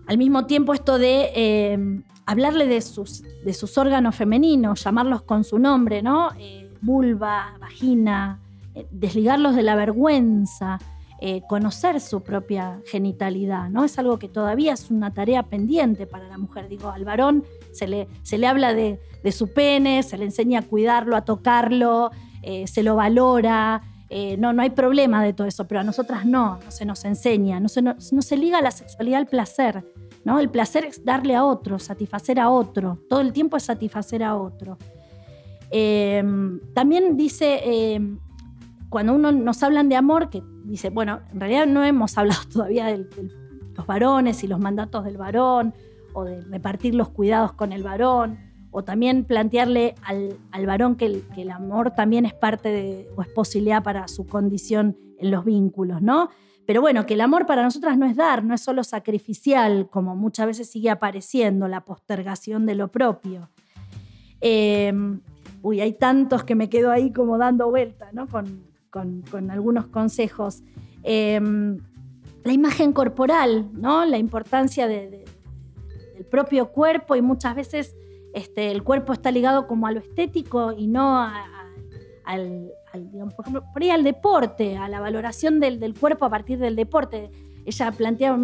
al 0.06 0.18
mismo 0.18 0.46
tiempo 0.46 0.74
esto 0.74 0.98
de 0.98 1.30
em, 1.34 2.02
hablarle 2.26 2.66
de 2.66 2.80
sus, 2.80 3.22
de 3.22 3.54
sus 3.54 3.76
órganos 3.78 4.14
femeninos, 4.14 4.82
llamarlos 4.84 5.22
con 5.22 5.44
su 5.44 5.58
nombre, 5.58 6.02
¿no? 6.02 6.30
Eh, 6.38 6.64
vulva, 6.84 7.56
vagina, 7.60 8.40
eh, 8.74 8.86
desligarlos 8.90 9.56
de 9.56 9.62
la 9.62 9.76
vergüenza, 9.76 10.78
eh, 11.20 11.42
conocer 11.48 12.00
su 12.00 12.22
propia 12.22 12.80
genitalidad, 12.86 13.70
¿no? 13.70 13.84
Es 13.84 13.98
algo 13.98 14.18
que 14.18 14.28
todavía 14.28 14.74
es 14.74 14.90
una 14.90 15.12
tarea 15.12 15.44
pendiente 15.44 16.06
para 16.06 16.28
la 16.28 16.38
mujer. 16.38 16.68
Digo, 16.68 16.90
al 16.90 17.04
varón 17.04 17.44
se 17.72 17.88
le, 17.88 18.08
se 18.22 18.36
le 18.36 18.46
habla 18.46 18.74
de, 18.74 19.00
su 19.32 19.52
pene, 19.52 20.02
se 20.02 20.18
le 20.18 20.24
enseña 20.24 20.60
a 20.60 20.62
cuidarlo, 20.62 21.16
a 21.16 21.24
tocarlo, 21.24 22.10
eh, 22.42 22.66
se 22.66 22.82
lo 22.82 22.96
valora. 22.96 23.80
no, 24.38 24.52
no 24.52 24.62
hay 24.62 24.70
problema 24.70 25.24
de 25.24 25.32
todo 25.32 25.46
eso, 25.46 25.66
pero 25.66 25.80
a 25.80 25.84
nosotras 25.84 26.26
no, 26.26 26.58
no 26.62 26.70
se 26.70 26.84
nos 26.84 27.04
enseña, 27.04 27.58
no 27.58 27.68
se, 27.68 27.80
no, 27.80 27.94
se 27.98 28.36
liga 28.36 28.60
la 28.60 28.70
sexualidad 28.70 29.20
al 29.20 29.26
placer. 29.26 29.84
¿No? 30.24 30.38
El 30.38 30.50
placer 30.50 30.84
es 30.84 31.04
darle 31.04 31.34
a 31.34 31.44
otro, 31.44 31.78
satisfacer 31.78 32.40
a 32.40 32.50
otro, 32.50 32.98
todo 33.08 33.20
el 33.20 33.32
tiempo 33.32 33.56
es 33.56 33.64
satisfacer 33.64 34.22
a 34.22 34.36
otro. 34.36 34.78
también 36.74 37.16
dice 37.16 38.18
cuando 38.94 39.12
uno 39.12 39.32
nos 39.32 39.60
hablan 39.64 39.88
de 39.88 39.96
amor, 39.96 40.30
que 40.30 40.40
dice, 40.66 40.88
bueno, 40.90 41.18
en 41.32 41.40
realidad 41.40 41.66
no 41.66 41.82
hemos 41.82 42.16
hablado 42.18 42.42
todavía 42.48 42.86
de, 42.86 43.04
los 43.76 43.86
varones 43.88 44.44
y 44.44 44.46
los 44.46 44.60
mandatos 44.60 45.04
del 45.04 45.16
varón, 45.16 45.74
o 46.12 46.22
de 46.22 46.40
repartir 46.42 46.94
los 46.94 47.08
cuidados 47.08 47.54
con 47.54 47.72
el 47.72 47.82
varón, 47.82 48.38
o 48.70 48.84
también 48.84 49.24
plantearle 49.24 49.96
al, 50.04 50.38
varón 50.64 50.94
que 50.94 51.24
el, 51.36 51.50
amor 51.50 51.90
también 51.90 52.24
es 52.24 52.34
parte 52.34 52.68
de, 52.68 53.08
o 53.16 53.22
es 53.22 53.28
posibilidad 53.30 53.82
para 53.82 54.06
su 54.06 54.28
condición 54.28 54.96
en 55.18 55.32
los 55.32 55.44
vínculos, 55.44 56.00
¿no? 56.00 56.30
Pero 56.66 56.80
bueno, 56.80 57.04
que 57.06 57.14
el 57.14 57.20
amor 57.20 57.46
para 57.46 57.62
nosotras 57.62 57.98
no 57.98 58.06
es 58.06 58.16
dar, 58.16 58.42
no 58.42 58.54
es 58.54 58.60
solo 58.60 58.84
sacrificial, 58.84 59.88
como 59.90 60.16
muchas 60.16 60.46
veces 60.46 60.70
sigue 60.70 60.90
apareciendo, 60.90 61.68
la 61.68 61.82
postergación 61.84 62.64
de 62.66 62.74
lo 62.74 62.88
propio. 62.88 63.50
Em, 64.40 65.20
uy, 65.62 65.80
hay 65.80 65.92
tantos 65.92 66.44
que 66.44 66.54
me 66.54 66.68
quedo 66.68 66.90
ahí 66.90 67.12
como 67.12 67.38
dando 67.38 67.68
vuelta, 67.68 68.10
¿no? 68.12 68.26
Con, 68.28 68.62
con, 68.90 69.50
algunos 69.50 69.86
consejos. 69.86 70.62
Em, 71.02 71.78
la 72.44 72.52
imagen 72.52 72.92
corporal, 72.92 73.68
¿no? 73.72 74.04
La 74.04 74.18
importancia 74.18 74.86
del 74.86 75.24
propio 76.30 76.68
cuerpo 76.68 77.16
y 77.16 77.22
muchas 77.22 77.54
veces 77.56 77.94
este, 78.34 78.70
el 78.70 78.82
cuerpo 78.82 79.12
está 79.12 79.30
ligado 79.30 79.66
como 79.66 79.86
a 79.86 79.92
lo 79.92 80.00
estético 80.00 80.72
y 80.72 80.86
no 80.86 81.18
al, 82.24 82.72
por 83.02 83.44
ejemplo, 83.44 83.64
por 83.72 83.82
ahí 83.82 83.90
al 83.90 84.04
deporte, 84.04 84.76
a 84.76 84.88
la 84.88 85.00
valoración 85.00 85.60
del, 85.60 85.94
cuerpo 85.98 86.24
a 86.24 86.30
partir 86.30 86.58
del 86.58 86.76
deporte. 86.76 87.30
Ella 87.64 87.92
plantea 87.92 88.38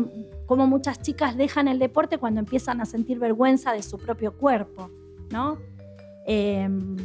cómo 0.47 0.67
muchas 0.67 1.01
chicas 1.03 1.37
dejan 1.37 1.69
el 1.69 1.79
deporte 1.79 2.19
cuando 2.19 2.41
empiezan 2.41 2.81
a 2.81 2.85
sentir 2.85 3.19
vergüenza 3.19 3.73
de 3.73 3.83
su 3.83 3.99
propio 3.99 4.37
cuerpo, 4.37 4.91
¿no? 5.31 5.59
Em, 6.27 6.97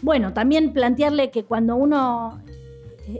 bueno, 0.00 0.32
también 0.32 0.72
plantearle 0.72 1.30
que 1.30 1.44
cuando 1.44 1.76
uno 1.76 2.42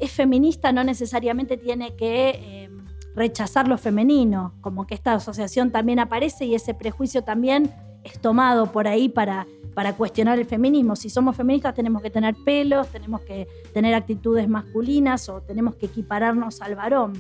es 0.01 0.11
feminista 0.13 0.73
no 0.73 0.85
necesariamente 0.85 1.57
tiene 1.57 1.97
que 1.97 2.65
em, 2.65 2.87
rechazar 3.15 3.69
lo 3.69 3.79
femenino, 3.79 4.55
como 4.61 4.87
que 4.87 4.95
esta 4.95 5.15
asociación 5.15 5.71
también 5.71 5.99
aparece 5.99 6.45
y 6.45 6.55
ese 6.55 6.75
prejuicio 6.75 7.23
también 7.23 7.73
es 8.05 8.19
tomado 8.21 8.73
por 8.73 8.89
ahí 8.89 9.09
para, 9.09 9.47
para 9.75 9.95
cuestionar 9.95 10.39
el 10.39 10.45
feminismo. 10.45 10.97
Si 10.97 11.11
somos 11.11 11.37
feministas 11.37 11.75
tenemos 11.75 12.03
que 12.03 12.11
tener 12.11 12.35
pelos, 12.45 12.89
tenemos 12.89 13.21
que 13.23 13.47
tener 13.73 13.95
actitudes 13.95 14.49
masculinas 14.49 15.29
o 15.29 15.41
tenemos 15.41 15.75
que 15.77 15.87
equipararnos 15.87 16.61
al 16.61 16.75
varón. 16.75 17.13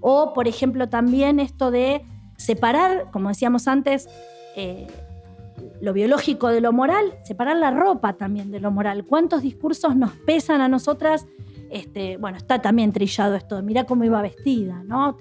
O, 0.00 0.32
por 0.34 0.48
ejemplo, 0.48 0.88
también 0.88 1.40
esto 1.40 1.70
de 1.70 2.04
separar, 2.36 3.10
como 3.10 3.28
decíamos 3.28 3.66
antes, 3.66 4.08
eh, 4.56 4.86
lo 5.80 5.92
biológico 5.92 6.48
de 6.48 6.60
lo 6.60 6.72
moral, 6.72 7.14
separar 7.22 7.56
la 7.56 7.70
ropa 7.70 8.14
también 8.14 8.50
de 8.50 8.60
lo 8.60 8.70
moral. 8.70 9.04
¿Cuántos 9.04 9.42
discursos 9.42 9.96
nos 9.96 10.12
pesan 10.12 10.60
a 10.60 10.68
nosotras? 10.68 11.26
Este, 11.70 12.16
bueno, 12.18 12.36
está 12.36 12.60
también 12.60 12.92
trillado 12.92 13.34
esto, 13.34 13.60
mira 13.62 13.84
cómo 13.84 14.04
iba 14.04 14.22
vestida, 14.22 14.82
¿no? 14.84 15.16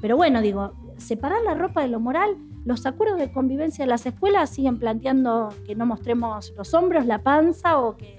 pero 0.00 0.16
bueno, 0.16 0.40
digo, 0.40 0.72
separar 0.96 1.42
la 1.42 1.54
ropa 1.54 1.82
de 1.82 1.88
lo 1.88 2.00
moral, 2.00 2.36
los 2.64 2.86
acuerdos 2.86 3.18
de 3.18 3.32
convivencia 3.32 3.84
de 3.84 3.88
las 3.88 4.04
escuelas 4.06 4.50
siguen 4.50 4.78
planteando 4.78 5.48
que 5.66 5.74
no 5.74 5.86
mostremos 5.86 6.52
los 6.56 6.74
hombros, 6.74 7.06
la 7.06 7.22
panza 7.22 7.78
o 7.78 7.96
que, 7.96 8.16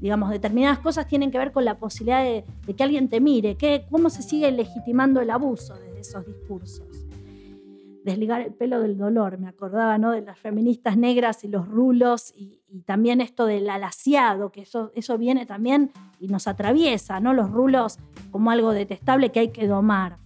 digamos, 0.00 0.30
determinadas 0.30 0.78
cosas 0.78 1.06
tienen 1.06 1.30
que 1.30 1.38
ver 1.38 1.52
con 1.52 1.64
la 1.64 1.78
posibilidad 1.78 2.22
de, 2.22 2.44
que 2.74 2.82
alguien 2.82 3.08
te 3.08 3.20
mire, 3.20 3.56
que, 3.56 3.86
cómo 3.90 4.10
se 4.10 4.22
sigue 4.22 4.50
legitimando 4.50 5.20
el 5.20 5.30
abuso 5.30 5.74
desde 5.74 6.00
esos 6.00 6.26
discursos 6.26 7.02
desligar 8.04 8.40
el 8.40 8.52
pelo 8.52 8.80
del 8.80 8.98
dolor, 8.98 9.38
me 9.38 9.48
acordaba 9.48 9.98
¿no? 9.98 10.10
de 10.10 10.22
las 10.22 10.38
feministas 10.38 10.96
negras 10.96 11.44
y 11.44 11.48
los 11.48 11.68
rulos 11.68 12.32
y, 12.36 12.60
también 12.86 13.20
esto 13.20 13.44
del 13.44 13.68
alaciado, 13.68 14.50
que 14.50 14.62
eso, 14.62 14.92
eso 14.94 15.18
viene 15.18 15.44
también 15.44 15.92
y 16.18 16.28
nos 16.28 16.46
atraviesa, 16.46 17.20
¿no? 17.20 17.34
los 17.34 17.50
rulos 17.50 17.98
como 18.30 18.50
algo 18.50 18.72
detestable 18.72 19.30
que 19.30 19.40
hay 19.40 19.48
que 19.48 19.66
domar. 19.66 20.21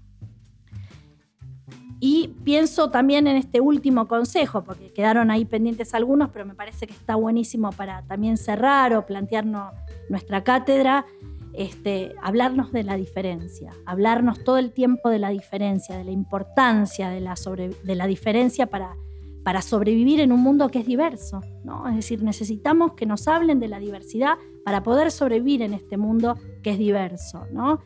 Y 2.08 2.28
pienso 2.44 2.88
también 2.88 3.26
en 3.26 3.36
este 3.36 3.60
último 3.60 4.06
consejo, 4.06 4.62
porque 4.62 4.92
quedaron 4.92 5.28
ahí 5.28 5.44
pendientes 5.44 5.92
algunos, 5.92 6.30
pero 6.30 6.46
me 6.46 6.54
parece 6.54 6.86
que 6.86 6.92
está 6.92 7.16
buenísimo 7.16 7.72
para 7.72 8.02
también 8.02 8.36
cerrar 8.36 8.94
o 8.94 9.04
plantearnos 9.04 9.72
nuestra 10.08 10.44
cátedra, 10.44 11.04
este, 11.52 12.14
hablarnos 12.22 12.70
de 12.70 12.84
la 12.84 12.96
diferencia, 12.96 13.72
hablarnos 13.86 14.44
todo 14.44 14.58
el 14.58 14.70
tiempo 14.70 15.10
de 15.10 15.18
la 15.18 15.30
diferencia, 15.30 15.98
de 15.98 16.04
la 16.04 16.12
importancia 16.12 17.10
de 17.10 17.20
la, 17.20 17.34
de 17.82 17.94
la 17.96 18.06
diferencia 18.06 18.66
para, 18.66 18.94
para 19.42 19.60
sobrevivir 19.60 20.20
en 20.20 20.30
un 20.30 20.44
mundo 20.44 20.68
que 20.68 20.78
es 20.78 20.86
diverso. 20.86 21.40
¿no? 21.64 21.88
Es 21.88 21.96
decir, 21.96 22.22
necesitamos 22.22 22.92
que 22.92 23.06
nos 23.06 23.26
hablen 23.26 23.58
de 23.58 23.66
la 23.66 23.80
diversidad 23.80 24.36
para 24.64 24.84
poder 24.84 25.10
sobrevivir 25.10 25.60
en 25.60 25.74
este 25.74 25.96
mundo 25.96 26.38
que 26.62 26.70
es 26.70 26.78
diverso. 26.78 27.48
¿no? 27.50 27.80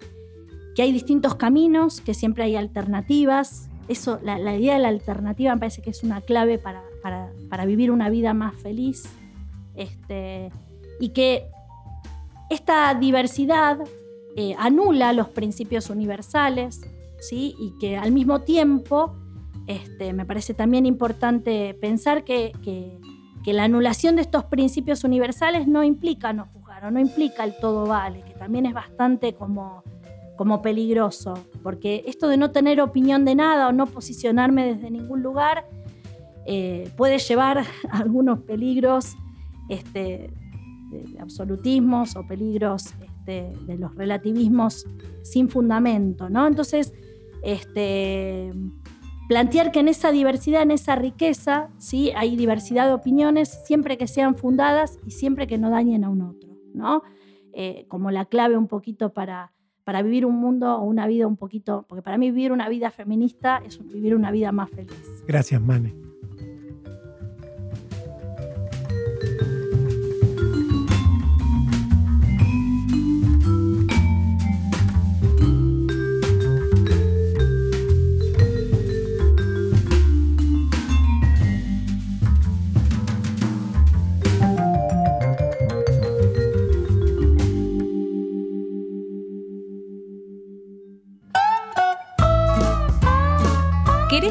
Que 0.77 0.83
hay 0.83 0.93
distintos 0.93 1.37
caminos, 1.37 2.03
que 2.03 2.13
siempre 2.13 2.45
hay 2.45 2.57
alternativas. 2.57 3.70
Eso, 3.91 4.21
la, 4.23 4.39
idea 4.57 4.75
de 4.75 4.79
la 4.79 4.89
alternativa 4.89 5.53
me 5.53 5.59
parece 5.59 5.83
que 5.83 5.91
es 5.91 6.05
una 6.05 6.21
clave 6.21 6.59
para, 6.59 6.81
para, 7.03 7.65
vivir 7.65 7.91
una 7.91 8.09
vida 8.09 8.35
más 8.35 8.55
feliz. 8.55 9.03
Este, 9.75 10.53
y 11.01 11.09
que 11.09 11.49
esta 12.51 12.95
diversidad 12.95 13.81
eh, 14.37 14.55
anula 14.61 15.13
los 15.13 15.31
principios 15.31 15.91
universales, 15.91 16.81
¿sí? 17.19 17.57
Y 17.59 17.77
que 17.81 17.97
al 17.97 18.13
mismo 18.13 18.43
tiempo, 18.43 19.17
este, 19.67 20.13
me 20.13 20.25
parece 20.25 20.55
también 20.55 20.87
importante 20.87 21.75
pensar 21.75 22.23
que, 22.23 22.53
la 23.45 23.65
anulación 23.65 24.15
de 24.15 24.23
estos 24.23 24.45
principios 24.45 25.03
universales 25.03 25.67
no 25.67 25.83
implica 25.83 26.33
no 26.33 26.47
juzgar 26.53 26.85
o 26.85 26.93
no 26.93 27.01
implica 27.01 27.43
el 27.43 27.57
todo 27.57 27.85
vale, 27.85 28.23
que 28.23 28.35
también 28.35 28.67
es 28.67 28.73
bastante 28.73 29.35
como, 29.35 29.83
como 30.41 30.63
peligroso, 30.63 31.35
porque 31.63 32.03
esto 32.07 32.27
de 32.27 32.39
no 32.39 32.51
tener 32.51 32.81
opinión 32.81 33.27
de 33.27 33.35
nada 33.35 33.69
o 33.69 33.73
no 33.73 33.85
posicionarme 33.85 34.73
desde 34.73 34.91
ningún 34.91 35.23
lugar 35.23 35.69
eh, 36.47 36.91
puede 36.97 37.19
llevar 37.19 37.59
a 37.59 37.65
algunos 37.91 38.41
peligros 38.41 39.17
este, 39.69 40.33
de, 40.93 41.21
absolutismos 41.21 42.17
o 42.17 42.27
peligros 42.27 42.95
este, 43.03 43.53
de 43.67 43.77
los 43.77 43.95
relativismos 43.95 44.87
sin 45.21 45.51
fundamento, 45.51 46.31
¿no? 46.31 46.47
Entonces, 46.47 46.95
este, 47.43 48.51
plantear 49.29 49.73
que 49.73 49.81
en 49.81 49.89
esa 49.89 50.11
diversidad, 50.11 50.63
en 50.63 50.71
esa 50.71 50.97
riqueza, 50.97 51.69
¿sí? 51.77 52.13
hay 52.17 52.35
diversidad 52.35 52.87
de 52.87 52.95
opiniones 52.95 53.61
siempre 53.67 53.99
que 53.99 54.07
sean 54.07 54.37
fundadas 54.37 54.99
y 55.07 55.11
siempre 55.11 55.47
que 55.47 55.59
no 55.59 55.69
dañen 55.69 56.03
a 56.03 56.09
un 56.09 56.23
otro, 56.23 56.49
¿no? 56.73 57.03
Eh, 57.53 57.85
como 57.89 58.11
la 58.11 58.25
clave 58.25 58.57
un 58.57 58.69
poquito 58.69 59.13
para, 59.13 59.53
para 59.91 60.03
vivir 60.03 60.25
un 60.25 60.37
mundo 60.37 60.73
o 60.77 60.85
una 60.85 61.09
vida 61.09 61.27
un 61.27 61.37
poquito, 61.37 61.85
porque 61.89 62.01
para 62.01 62.17
mí 62.17 62.31
vivir 62.31 62.53
una 62.53 62.69
vida 62.69 62.93
feminista 62.93 63.61
es 63.67 63.85
vivir 63.85 64.15
una 64.15 64.31
vida 64.31 64.53
más 64.53 64.71
feliz. 64.71 64.95
Gracias, 65.27 65.61
Mane. 65.61 66.10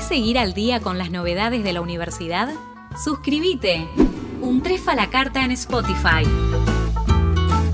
Seguir 0.09 0.37
al 0.39 0.53
día 0.53 0.79
con 0.79 0.97
las 0.97 1.11
novedades 1.11 1.63
de 1.63 1.71
la 1.71 1.81
universidad? 1.81 2.49
Suscríbete. 3.03 3.87
Un 4.41 4.63
trefa 4.63 4.95
la 4.95 5.11
carta 5.11 5.45
en 5.45 5.51
Spotify. 5.51 6.25